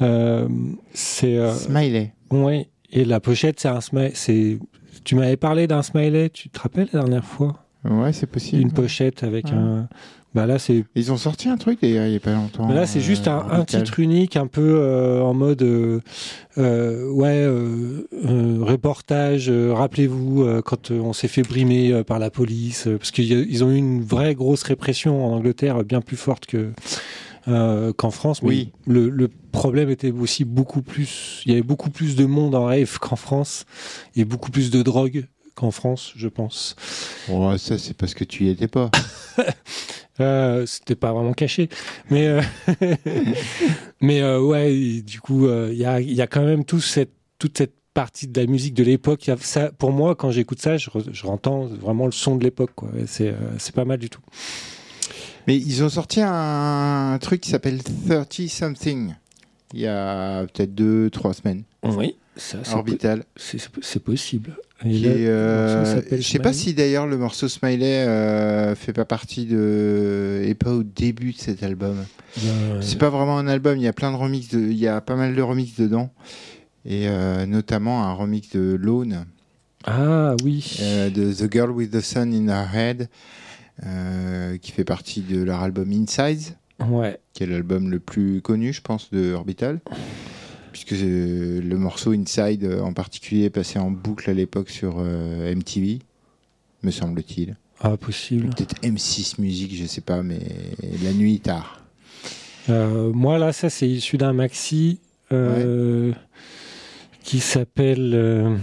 [0.00, 0.48] Euh,
[0.92, 2.12] c'est euh, Smiley.
[2.30, 2.68] ouais.
[2.90, 4.12] Et la pochette, c'est un smiley.
[4.14, 4.58] C'est
[5.04, 6.30] tu m'avais parlé d'un smiley.
[6.30, 7.63] Tu te rappelles la dernière fois?
[7.84, 8.62] Ouais, c'est possible.
[8.62, 9.52] Une pochette avec Ouais.
[9.52, 9.88] un.
[10.34, 12.66] Bah là, c'est Ils ont sorti un truc il y a pas longtemps.
[12.66, 16.00] Mais là, c'est euh, juste un, un titre unique, un peu euh, en mode euh,
[16.58, 19.48] euh, ouais euh, euh, reportage.
[19.48, 23.12] euh, Rappelez-vous euh, quand euh, on s'est fait brimer euh, par la police, euh, parce
[23.12, 26.72] qu'ils ont eu une vraie grosse répression en Angleterre, euh, bien plus forte que
[27.46, 28.42] euh, qu'en France.
[28.42, 28.72] Mais Oui.
[28.88, 31.42] le, le problème était aussi beaucoup plus.
[31.46, 33.66] Il y avait beaucoup plus de monde en rave qu'en France,
[34.16, 36.76] et beaucoup plus de drogue qu'en France, je pense.
[37.30, 38.90] Oh, ça c'est parce que tu y étais pas.
[40.20, 41.68] Euh, c'était pas vraiment caché,
[42.08, 42.40] mais euh,
[44.00, 46.78] mais euh, ouais, du coup, euh, il y a il y a quand même tout
[46.78, 47.10] cette
[47.40, 49.30] toute cette partie de la musique de l'époque.
[49.40, 52.72] Ça, pour moi, quand j'écoute ça, je, je rentends vraiment le son de l'époque.
[52.82, 54.20] euh, c'est pas mal du tout.
[55.46, 59.14] Mais ils ont sorti un, truc qui s'appelle 30 something.
[59.72, 61.64] Il y a peut-être deux, trois semaines.
[61.82, 63.24] Oui, ça Orbital.
[63.36, 64.56] c'est possible.
[64.82, 69.46] Qui est, euh, je sais pas si d'ailleurs le morceau Smiley euh, fait pas partie
[69.46, 71.96] de et pas au début de cet album.
[72.42, 74.58] Ben, C'est pas vraiment un album, il y a plein de remixes, de...
[74.60, 76.10] il y a pas mal de remixes dedans.
[76.84, 79.24] Et euh, notamment un remix de Lone,
[79.86, 80.76] Ah oui.
[80.82, 83.08] euh, de The Girl with the Sun in Her Head,
[83.86, 86.42] euh, qui fait partie de leur album Inside,
[86.86, 87.18] Ouais.
[87.32, 89.80] qui est l'album le plus connu, je pense, de Orbital.
[90.74, 94.96] Puisque euh, le morceau Inside euh, en particulier est passé en boucle à l'époque sur
[94.98, 96.00] euh, MTV,
[96.82, 97.56] me semble-t-il.
[97.80, 98.50] Ah possible.
[98.50, 100.40] Peut-être M6 Music, je sais pas, mais
[101.04, 101.80] la nuit tard.
[102.70, 104.98] Euh, moi là, ça c'est issu d'un maxi
[105.30, 106.12] euh,
[107.22, 108.56] qui s'appelle euh,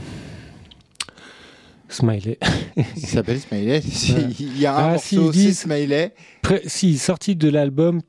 [1.87, 2.37] Smiley.
[2.97, 3.79] Il s'appelle Smiley.
[3.81, 4.13] Si.
[4.39, 6.13] Il y a un Ah, si, morceau, disent- c'est Smiley.
[6.41, 8.01] Pré- si, sorti de l'album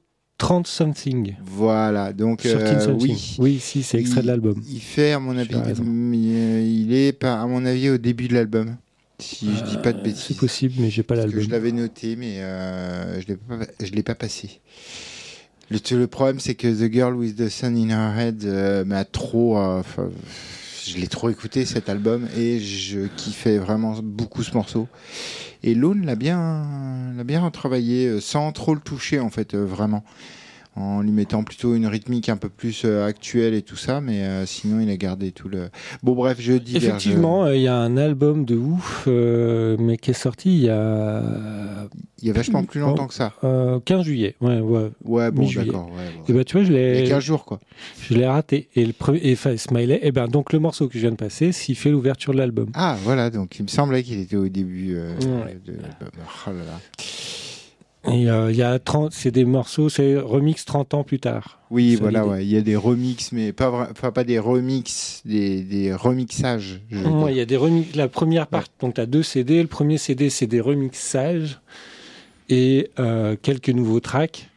[0.43, 1.37] 30 Something.
[1.45, 3.01] Voilà, donc euh, Something.
[3.13, 3.37] oui.
[3.39, 4.61] Oui, si, c'est extrait Il- de l'album.
[4.69, 5.85] Il fait, à mon avis, raison.
[5.85, 8.77] il est, pas, à mon avis, au début de l'album.
[9.21, 10.25] Si je dis pas de Euh, bêtises.
[10.29, 11.41] C'est possible, mais j'ai pas l'album.
[11.41, 14.61] je l'avais noté, mais euh, je l'ai pas, je l'ai pas passé.
[15.71, 19.05] Le, le problème, c'est que The Girl with the Sun in Her Head euh, m'a
[19.05, 19.57] trop.
[20.87, 24.89] Je l'ai trop écouté cet album et je kiffais vraiment beaucoup ce morceau.
[25.63, 29.65] Et Lone l'a bien, l'a bien retravaillé euh, sans trop le toucher en fait, euh,
[29.65, 30.05] vraiment.
[30.75, 34.23] En lui mettant plutôt une rythmique un peu plus euh, actuelle et tout ça, mais
[34.23, 35.69] euh, sinon il a gardé tout le.
[36.03, 36.79] Bon, bref, je dis.
[36.79, 40.65] Effectivement, euh, il y a un album de ouf, euh, mais qui est sorti il
[40.65, 41.23] y a
[42.23, 43.35] il y a vachement plus longtemps que ça.
[43.45, 44.35] euh, 15 juillet.
[44.41, 44.91] Ouais, ouais.
[45.05, 45.91] Ouais, bon, d'accord.
[45.91, 46.25] Ouais, ouais.
[46.29, 47.61] Et bah tu vois, je Il y a l'ai, 15 jours, quoi.
[48.01, 48.71] je l'ai raté.
[48.75, 51.17] Et le premier, et enfin, Smiley, et ben donc le morceau que je viens de
[51.17, 52.71] passer, s'il fait l'ouverture de l'album.
[52.73, 56.11] Ah, voilà, donc il me semblait qu'il était au début de l'album.
[56.47, 56.81] Oh là là.
[58.11, 61.61] Et euh, il y a 30, c'est des morceaux, c'est remix 30 ans plus tard.
[61.71, 62.45] Oui, voilà, ouais.
[62.45, 66.81] il y a des remixes, mais pas, vra- enfin, pas des remixes, des, des remixages.
[66.91, 67.95] il y a des remix.
[67.95, 69.63] La première partie, donc tu as deux CD.
[69.63, 71.61] Le premier CD, c'est des remixages
[72.49, 74.49] et euh, quelques nouveaux tracks.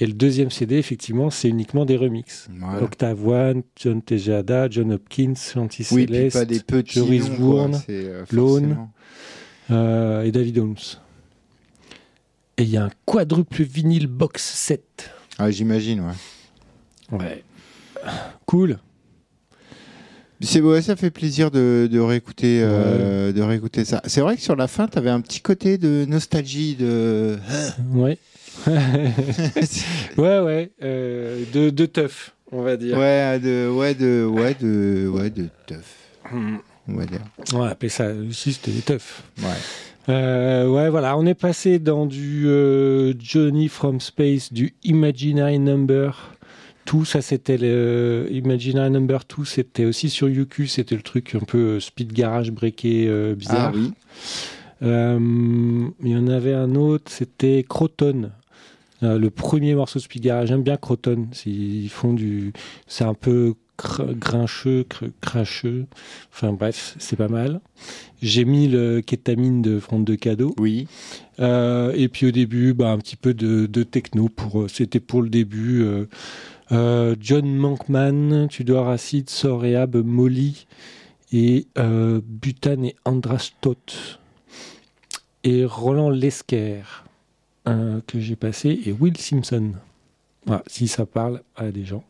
[0.00, 2.48] Et le deuxième CD, effectivement, c'est uniquement des remixes.
[2.60, 2.82] Voilà.
[2.82, 8.24] Octave One, John Tejada, John Hopkins, Chanty oui, Céleste pas des petits Joris Bourne, euh,
[8.30, 8.76] Lone.
[9.70, 10.76] euh, et David Holmes.
[12.58, 15.10] Et il y a un quadruple vinyle box set.
[15.38, 17.18] Ah, j'imagine, ouais.
[17.18, 17.44] Ouais.
[18.46, 18.78] cool.
[20.40, 24.02] C'est ouais, ça fait plaisir de, de réécouter, euh, de réécouter ça.
[24.06, 27.38] C'est vrai que sur la fin, tu avais un petit côté de nostalgie de.
[27.92, 28.18] Ouais.
[28.66, 30.70] ouais, ouais.
[30.82, 32.98] euh, de, de teuf, on va dire.
[32.98, 35.94] Ouais, de, ouais, de, ouais, de, ouais, de teuf.
[36.32, 36.56] Hmm.
[36.88, 37.20] On va dire.
[37.52, 39.22] On va appeler ça aussi, c'était des teufs.
[39.42, 39.48] Ouais.
[40.08, 46.34] Euh, ouais, voilà, on est passé dans du euh, Johnny from Space, du Imaginary Number.
[46.86, 51.44] Tout ça, c'était le Imaginary Number 2, c'était aussi sur UQ, c'était le truc un
[51.44, 53.72] peu euh, speed garage breaké bizarre.
[53.74, 53.92] Ah oui.
[54.80, 58.30] Il y en avait un autre, c'était Croton.
[59.02, 61.28] Le premier morceau de Speed Garage, j'aime bien Croton.
[61.46, 62.52] Ils font du.
[62.88, 65.86] C'est un peu cr- grincheux, cr- cracheux.
[66.32, 67.60] Enfin bref, c'est pas mal.
[68.20, 70.54] J'ai mis le kétamine de Front de Cadeau.
[70.58, 70.88] Oui.
[71.40, 74.28] Euh, et puis au début, bah, un petit peu de, de techno.
[74.28, 75.82] Pour, euh, c'était pour le début.
[76.72, 80.66] euh, John Mankman, Tudor Acid, Soreab, Molly
[81.32, 83.76] et euh, Butan et Andrastot.
[85.44, 86.82] Et Roland Lesquer,
[87.64, 89.72] que j'ai passé, et Will Simpson.
[90.44, 92.04] Voilà, si ça parle à des gens.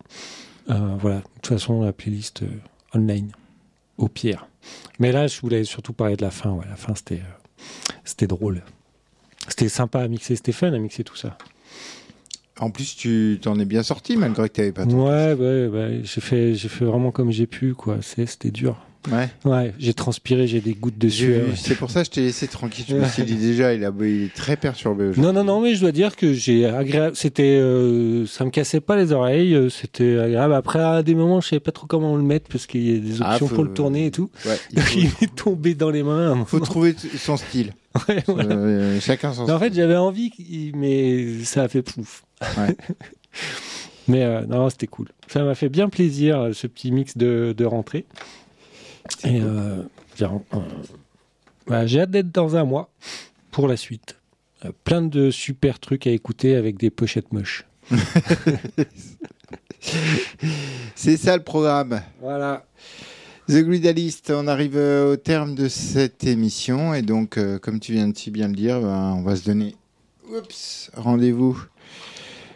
[0.70, 2.46] Euh, voilà, de toute façon, la playlist euh,
[2.94, 3.32] online,
[3.96, 4.48] au pire.
[4.98, 6.50] Mais là, je voulais surtout parler de la fin.
[6.50, 8.62] Ouais, la fin, c'était, euh, c'était drôle.
[9.48, 11.38] C'était sympa à mixer, c'était fun à mixer tout ça.
[12.60, 14.84] En plus, tu t'en es bien sorti malgré que tu n'avais pas.
[14.84, 17.98] Ouais, ouais, ouais, j'ai fait, j'ai fait vraiment comme j'ai pu, quoi.
[18.02, 18.76] C'était dur.
[19.10, 19.28] Ouais.
[19.44, 21.46] Ouais, j'ai transpiré, j'ai des gouttes de sueur.
[21.56, 22.84] C'est pour ça que je t'ai laissé tranquille.
[22.88, 25.10] Je me suis dit déjà, il, a, il est très perturbé.
[25.16, 27.16] Non, non, non, mais je dois dire que j'ai agréable.
[27.16, 29.54] C'était, euh, ça me cassait pas les oreilles.
[29.54, 30.54] euh, C'était agréable.
[30.54, 32.98] Après, à des moments, je savais pas trop comment le mettre parce qu'il y a
[33.00, 34.30] des options Ah, faut- pour le tourner et tout.
[34.72, 36.28] Il faut, Il est tombé dans les mains.
[36.30, 36.44] moment.
[36.44, 37.72] faut trouver son style.
[38.08, 38.54] Ouais, voilà.
[38.54, 40.30] Euh, chacun son en fait, j'avais envie,
[40.76, 42.22] mais ça a fait pouf.
[42.56, 42.76] Ouais.
[44.06, 45.08] mais euh, non, c'était cool.
[45.26, 48.04] Ça m'a fait bien plaisir, ce petit mix de, de rentrée.
[49.24, 49.82] Et euh,
[50.16, 50.58] j'ai euh,
[51.66, 52.90] bah, j'ai hâte d'être dans un mois
[53.50, 54.16] pour la suite.
[54.64, 57.64] Euh, plein de super trucs à écouter avec des pochettes moches.
[60.94, 62.00] C'est ça le programme.
[62.20, 62.64] Voilà.
[63.48, 68.08] The Gridalist, on arrive euh, au terme de cette émission et donc, comme tu viens
[68.08, 69.74] de si bien le dire, ben, on va se donner
[70.94, 71.60] rendez-vous.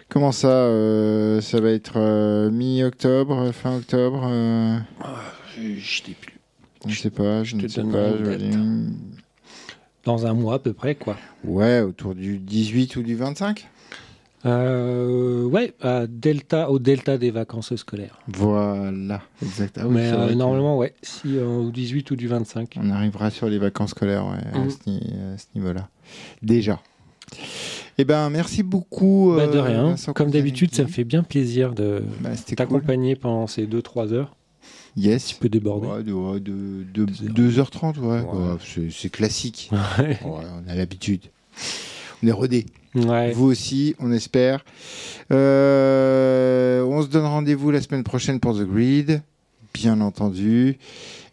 [0.08, 4.78] Comment ça euh, Ça va être euh, mi-octobre, fin octobre euh,
[5.56, 6.38] Je sais plus.
[6.86, 8.10] Je ne sais pas, je, ne sais pas.
[10.04, 11.16] Dans un mois à peu près, quoi.
[11.44, 13.68] Ouais, autour du 18 ou du 25
[14.44, 18.18] Euh, ouais, à Delta, au Delta des vacances scolaires.
[18.26, 19.78] Voilà, exact.
[19.80, 22.76] Ah oui, Mais euh, normalement, ouais, si euh, au 18 ou du 25.
[22.82, 24.70] On arrivera sur les vacances scolaires ouais, à Mhm.
[24.70, 24.76] ce,
[25.34, 25.88] à ce niveau-là.
[26.42, 26.80] Déjà.
[27.98, 29.34] Eh ben, merci beaucoup.
[29.36, 29.84] Bah, de rien.
[29.84, 32.56] Vincent Comme d'habitude, ça me fait bien plaisir de Bah, cool.
[32.56, 34.34] t'accompagner pendant ces 2-3 heures.
[34.96, 35.26] Yes.
[35.28, 35.86] Tu peux déborder.
[35.86, 38.22] Ouais, de, ouais, de, de- Deux 2h30, ouais.
[38.90, 39.70] C'est- classique.
[40.24, 41.22] On a l'habitude.
[42.22, 42.66] On est.
[42.94, 43.32] Ouais.
[43.32, 44.64] Vous aussi, on espère.
[45.32, 49.22] Euh, on se donne rendez-vous la semaine prochaine pour The Grid,
[49.74, 50.78] bien entendu.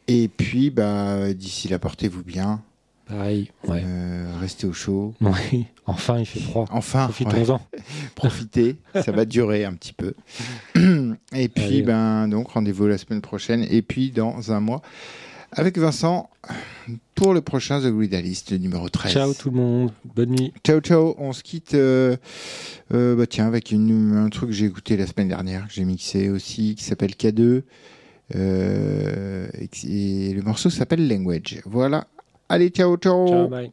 [0.08, 2.62] Et puis, bah, d'ici là, portez-vous bien.
[3.10, 3.52] Pareil.
[3.68, 3.82] Ouais.
[3.86, 5.14] Euh, restez au chaud.
[5.86, 6.66] Enfin, il fait froid.
[6.70, 7.62] Enfin, ouais, Profitons-en.
[8.16, 8.76] profitez.
[9.04, 10.14] Ça va durer un petit peu.
[11.34, 11.82] Et puis, Allez.
[11.82, 13.66] ben, donc, rendez-vous la semaine prochaine.
[13.72, 14.84] Et puis, dans un mois,
[15.52, 16.30] avec Vincent,
[17.16, 19.12] pour le prochain The Gridalist, numéro 13.
[19.12, 19.92] Ciao tout le monde.
[20.16, 20.54] Bonne nuit.
[20.64, 21.16] Ciao, ciao.
[21.18, 22.16] On se quitte, euh,
[22.94, 25.86] euh, bah, tiens, avec une- un truc que j'ai écouté la semaine dernière, que j'ai
[25.86, 27.64] mixé aussi, qui s'appelle K2.
[28.36, 31.62] Euh, et, qui- et le morceau s'appelle Language.
[31.66, 32.06] Voilà.
[32.50, 33.28] Allez, ciao, ciao.
[33.28, 33.72] Ciao, bye.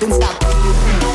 [0.00, 1.05] Điều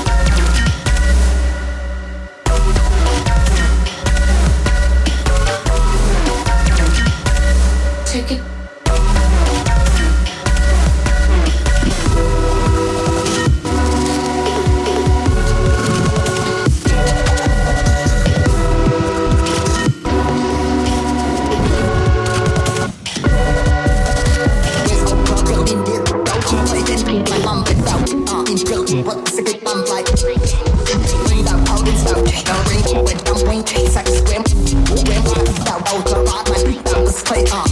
[32.93, 37.70] I'm waiting, sex, swim, game, out, out, out, out, out, out, out, out, out,